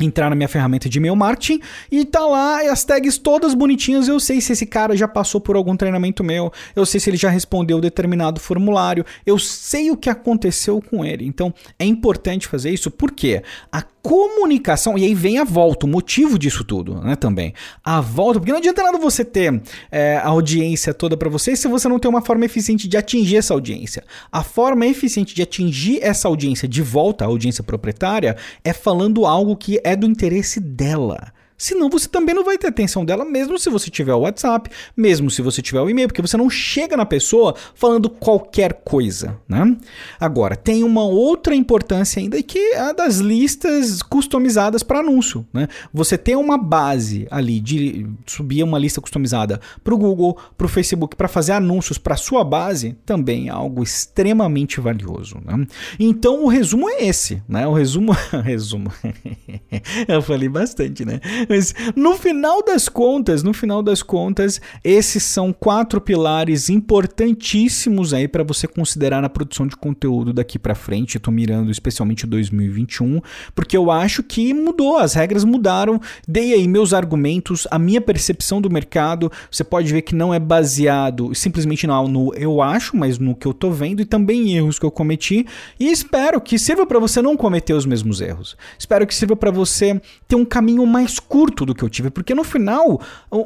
entrar 0.00 0.30
na 0.30 0.36
minha 0.36 0.48
ferramenta 0.48 0.88
de 0.88 0.98
e-mail 0.98 1.16
marketing 1.16 1.60
e 1.90 2.04
tá 2.04 2.20
lá 2.20 2.60
as 2.70 2.84
tags 2.84 3.18
todas 3.18 3.54
bonitinhas. 3.54 4.08
Eu 4.08 4.20
sei 4.20 4.40
se 4.40 4.52
esse 4.52 4.66
cara 4.66 4.96
já 4.96 5.08
passou 5.08 5.40
por 5.40 5.56
algum 5.56 5.76
treinamento 5.76 6.22
meu, 6.22 6.52
eu 6.74 6.84
sei 6.84 7.00
se 7.00 7.10
ele 7.10 7.16
já 7.16 7.30
respondeu 7.30 7.80
determinado 7.80 8.40
formulário, 8.40 9.04
eu 9.24 9.38
sei 9.38 9.90
o 9.90 9.96
que 9.96 10.10
aconteceu 10.10 10.82
com 10.82 11.04
ele. 11.04 11.26
Então 11.26 11.52
é 11.78 11.84
importante 11.84 12.46
fazer 12.46 12.70
isso 12.70 12.90
porque 12.90 13.42
a 13.70 13.82
comunicação, 14.06 14.96
e 14.96 15.04
aí 15.04 15.14
vem 15.14 15.38
a 15.38 15.44
volta, 15.44 15.84
o 15.84 15.88
motivo 15.88 16.38
disso 16.38 16.62
tudo, 16.62 16.94
né, 17.00 17.16
também. 17.16 17.52
A 17.82 18.00
volta, 18.00 18.38
porque 18.38 18.52
não 18.52 18.58
adianta 18.60 18.80
nada 18.80 18.98
você 18.98 19.24
ter 19.24 19.60
é, 19.90 20.18
a 20.18 20.28
audiência 20.28 20.94
toda 20.94 21.16
para 21.16 21.28
você 21.28 21.56
se 21.56 21.66
você 21.66 21.88
não 21.88 21.98
tem 21.98 22.08
uma 22.08 22.22
forma 22.22 22.44
eficiente 22.44 22.86
de 22.86 22.96
atingir 22.96 23.38
essa 23.38 23.52
audiência. 23.52 24.04
A 24.30 24.44
forma 24.44 24.86
eficiente 24.86 25.34
de 25.34 25.42
atingir 25.42 25.98
essa 26.02 26.28
audiência 26.28 26.68
de 26.68 26.82
volta, 26.82 27.24
a 27.24 27.26
audiência 27.26 27.64
proprietária, 27.64 28.36
é 28.62 28.72
falando 28.72 29.26
algo 29.26 29.56
que 29.56 29.80
é 29.86 29.94
do 29.94 30.04
interesse 30.04 30.58
dela. 30.58 31.32
Senão 31.56 31.88
você 31.88 32.08
também 32.08 32.34
não 32.34 32.44
vai 32.44 32.58
ter 32.58 32.68
atenção 32.68 33.04
dela, 33.04 33.24
mesmo 33.24 33.58
se 33.58 33.70
você 33.70 33.90
tiver 33.90 34.14
o 34.14 34.20
WhatsApp, 34.20 34.70
mesmo 34.96 35.30
se 35.30 35.40
você 35.42 35.62
tiver 35.62 35.80
o 35.80 35.88
e-mail, 35.88 36.08
porque 36.08 36.22
você 36.22 36.36
não 36.36 36.50
chega 36.50 36.96
na 36.96 37.06
pessoa 37.06 37.54
falando 37.74 38.10
qualquer 38.10 38.82
coisa, 38.84 39.38
né? 39.48 39.76
Agora, 40.20 40.56
tem 40.56 40.84
uma 40.84 41.04
outra 41.04 41.54
importância 41.54 42.20
ainda 42.20 42.42
que 42.42 42.58
é 42.58 42.78
a 42.78 42.92
das 42.92 43.18
listas 43.18 44.02
customizadas 44.02 44.82
para 44.82 45.00
anúncio, 45.00 45.46
né? 45.52 45.68
Você 45.92 46.18
tem 46.18 46.36
uma 46.36 46.58
base 46.58 47.26
ali 47.30 47.60
de 47.60 48.06
subir 48.26 48.62
uma 48.62 48.78
lista 48.78 49.00
customizada 49.00 49.60
para 49.82 49.94
o 49.94 49.98
Google, 49.98 50.36
para 50.56 50.66
o 50.66 50.68
Facebook, 50.68 51.16
para 51.16 51.28
fazer 51.28 51.52
anúncios 51.52 51.98
para 51.98 52.16
sua 52.16 52.44
base, 52.44 52.96
também 53.04 53.48
é 53.48 53.50
algo 53.50 53.82
extremamente 53.82 54.80
valioso, 54.80 55.38
né? 55.44 55.66
Então, 55.98 56.44
o 56.44 56.48
resumo 56.48 56.88
é 56.88 57.04
esse, 57.04 57.42
né? 57.48 57.66
O 57.66 57.72
resumo, 57.72 58.12
resumo. 58.44 58.92
Eu 60.08 60.22
falei 60.22 60.48
bastante, 60.48 61.04
né? 61.04 61.20
Mas 61.48 61.74
no 61.94 62.14
final 62.14 62.62
das 62.62 62.88
contas, 62.88 63.42
no 63.42 63.52
final 63.52 63.82
das 63.82 64.02
contas, 64.02 64.60
esses 64.82 65.22
são 65.22 65.52
quatro 65.52 66.00
pilares 66.00 66.68
importantíssimos 66.68 68.12
aí 68.12 68.28
para 68.28 68.42
você 68.42 68.66
considerar 68.66 69.22
na 69.22 69.28
produção 69.28 69.66
de 69.66 69.76
conteúdo 69.76 70.32
daqui 70.32 70.58
para 70.58 70.74
frente. 70.74 71.18
Tô 71.18 71.30
mirando 71.30 71.70
especialmente 71.70 72.26
2021, 72.26 73.20
porque 73.54 73.76
eu 73.76 73.90
acho 73.90 74.22
que 74.22 74.52
mudou, 74.52 74.98
as 74.98 75.14
regras 75.14 75.44
mudaram. 75.44 76.00
Dei 76.26 76.52
aí 76.52 76.66
meus 76.66 76.92
argumentos, 76.92 77.66
a 77.70 77.78
minha 77.78 78.00
percepção 78.00 78.60
do 78.60 78.70
mercado. 78.70 79.30
Você 79.50 79.64
pode 79.64 79.92
ver 79.92 80.02
que 80.02 80.14
não 80.14 80.32
é 80.32 80.38
baseado 80.38 81.34
simplesmente 81.34 81.86
no, 81.86 82.08
no 82.08 82.34
eu 82.34 82.60
acho, 82.60 82.96
mas 82.96 83.18
no 83.18 83.34
que 83.34 83.46
eu 83.46 83.54
tô 83.54 83.70
vendo 83.70 84.00
e 84.00 84.04
também 84.04 84.56
erros 84.56 84.78
que 84.78 84.86
eu 84.86 84.90
cometi. 84.90 85.46
E 85.78 85.90
espero 85.90 86.40
que 86.40 86.58
sirva 86.58 86.86
para 86.86 86.98
você 86.98 87.22
não 87.22 87.36
cometer 87.36 87.74
os 87.74 87.86
mesmos 87.86 88.20
erros. 88.20 88.56
Espero 88.78 89.06
que 89.06 89.14
sirva 89.14 89.36
para 89.36 89.50
você 89.50 90.00
ter 90.26 90.36
um 90.36 90.44
caminho 90.44 90.86
mais 90.86 91.18
curto 91.18 91.35
curto 91.36 91.66
do 91.66 91.74
que 91.74 91.82
eu 91.82 91.90
tive, 91.90 92.08
porque 92.08 92.34
no 92.34 92.42
final, 92.42 92.98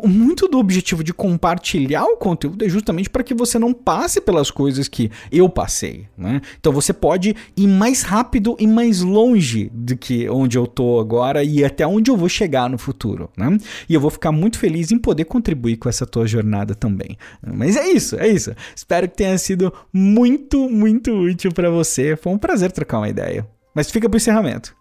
muito 0.05 0.47
do 0.47 0.61
objetivo 0.61 1.03
de 1.03 1.13
compartilhar 1.13 2.05
o 2.05 2.17
conteúdo 2.17 2.65
é 2.65 2.69
justamente 2.69 3.11
para 3.11 3.25
que 3.25 3.35
você 3.35 3.59
não 3.59 3.73
passe 3.73 4.21
pelas 4.21 4.49
coisas 4.49 4.87
que 4.87 5.11
eu 5.33 5.49
passei, 5.49 6.07
né? 6.17 6.41
Então 6.61 6.73
você 6.73 6.93
pode 6.93 7.35
ir 7.57 7.67
mais 7.67 8.03
rápido 8.03 8.57
e 8.61 8.67
mais 8.69 9.01
longe 9.01 9.73
do 9.75 9.97
que 9.97 10.31
onde 10.31 10.57
eu 10.57 10.69
tô 10.69 11.01
agora 11.01 11.43
e 11.43 11.65
até 11.65 11.85
onde 11.85 12.13
eu 12.13 12.17
vou 12.17 12.29
chegar 12.29 12.71
no 12.71 12.79
futuro, 12.79 13.29
né? 13.37 13.59
E 13.89 13.95
eu 13.95 14.01
vou 14.01 14.09
ficar 14.09 14.31
muito 14.31 14.57
feliz 14.57 14.93
em 14.93 14.99
poder 14.99 15.25
contribuir 15.25 15.77
com 15.77 15.89
essa 15.89 16.07
tua 16.07 16.29
jornada 16.29 16.77
também. 16.77 17.19
Mas 17.45 17.75
é 17.75 17.89
isso, 17.89 18.15
é 18.21 18.29
isso. 18.29 18.55
Espero 18.73 19.09
que 19.09 19.17
tenha 19.17 19.37
sido 19.37 19.75
muito, 19.93 20.71
muito 20.71 21.11
útil 21.13 21.51
para 21.51 21.69
você. 21.69 22.15
Foi 22.15 22.33
um 22.33 22.39
prazer 22.39 22.71
trocar 22.71 22.99
uma 22.99 23.09
ideia. 23.09 23.45
Mas 23.75 23.91
fica 23.91 24.09
pro 24.09 24.17
encerramento. 24.17 24.79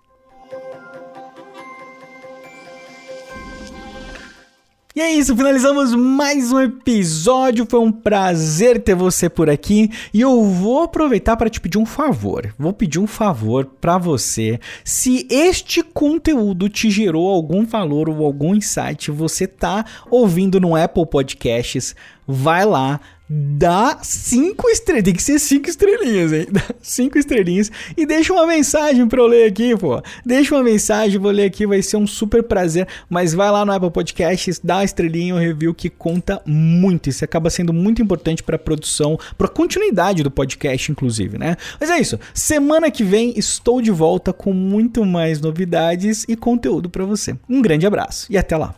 E 4.99 5.01
é 5.01 5.13
isso, 5.13 5.33
finalizamos 5.33 5.95
mais 5.95 6.51
um 6.51 6.59
episódio. 6.59 7.65
Foi 7.65 7.79
um 7.79 7.89
prazer 7.89 8.83
ter 8.83 8.95
você 8.95 9.29
por 9.29 9.49
aqui 9.49 9.89
e 10.13 10.19
eu 10.19 10.43
vou 10.43 10.81
aproveitar 10.81 11.37
para 11.37 11.49
te 11.49 11.61
pedir 11.61 11.77
um 11.77 11.85
favor. 11.85 12.53
Vou 12.59 12.73
pedir 12.73 12.99
um 12.99 13.07
favor 13.07 13.65
para 13.79 13.97
você. 13.97 14.59
Se 14.83 15.25
este 15.29 15.81
conteúdo 15.81 16.67
te 16.67 16.91
gerou 16.91 17.29
algum 17.29 17.65
valor 17.65 18.09
ou 18.09 18.25
algum 18.25 18.53
insight, 18.53 19.09
você 19.09 19.47
tá 19.47 19.85
ouvindo 20.11 20.59
no 20.59 20.75
Apple 20.75 21.05
Podcasts, 21.05 21.95
vai 22.31 22.63
lá, 22.63 22.99
dá 23.27 23.97
cinco 24.03 24.69
estrelas. 24.69 25.03
Tem 25.03 25.13
que 25.15 25.23
ser 25.23 25.39
cinco 25.39 25.67
estrelinhas, 25.67 26.31
hein? 26.31 26.47
Dá 26.51 26.61
cinco 26.79 27.17
estrelinhas 27.17 27.71
e 27.97 28.05
deixa 28.05 28.31
uma 28.33 28.45
mensagem 28.45 29.07
pra 29.07 29.19
eu 29.19 29.27
ler 29.27 29.47
aqui, 29.47 29.75
pô. 29.75 30.01
Deixa 30.23 30.55
uma 30.55 30.63
mensagem, 30.63 31.19
vou 31.19 31.31
ler 31.31 31.45
aqui, 31.45 31.65
vai 31.65 31.81
ser 31.81 31.97
um 31.97 32.05
super 32.05 32.43
prazer. 32.43 32.87
Mas 33.09 33.33
vai 33.33 33.49
lá 33.49 33.65
no 33.65 33.71
Apple 33.71 33.89
Podcasts, 33.89 34.59
dá 34.63 34.77
uma 34.77 34.83
estrelinha, 34.83 35.33
um 35.33 35.39
review 35.39 35.73
que 35.73 35.89
conta 35.89 36.39
muito. 36.45 37.09
Isso 37.09 37.25
acaba 37.25 37.49
sendo 37.49 37.73
muito 37.73 38.01
importante 38.01 38.43
pra 38.43 38.59
produção, 38.59 39.17
pra 39.37 39.47
continuidade 39.47 40.21
do 40.21 40.29
podcast, 40.29 40.91
inclusive, 40.91 41.37
né? 41.37 41.57
Mas 41.79 41.89
é 41.89 41.99
isso. 41.99 42.19
Semana 42.33 42.91
que 42.91 43.03
vem 43.03 43.33
estou 43.37 43.81
de 43.81 43.91
volta 43.91 44.31
com 44.31 44.53
muito 44.53 45.03
mais 45.03 45.41
novidades 45.41 46.25
e 46.27 46.35
conteúdo 46.35 46.89
para 46.89 47.05
você. 47.05 47.35
Um 47.49 47.61
grande 47.61 47.87
abraço 47.87 48.27
e 48.29 48.37
até 48.37 48.55
lá. 48.55 48.75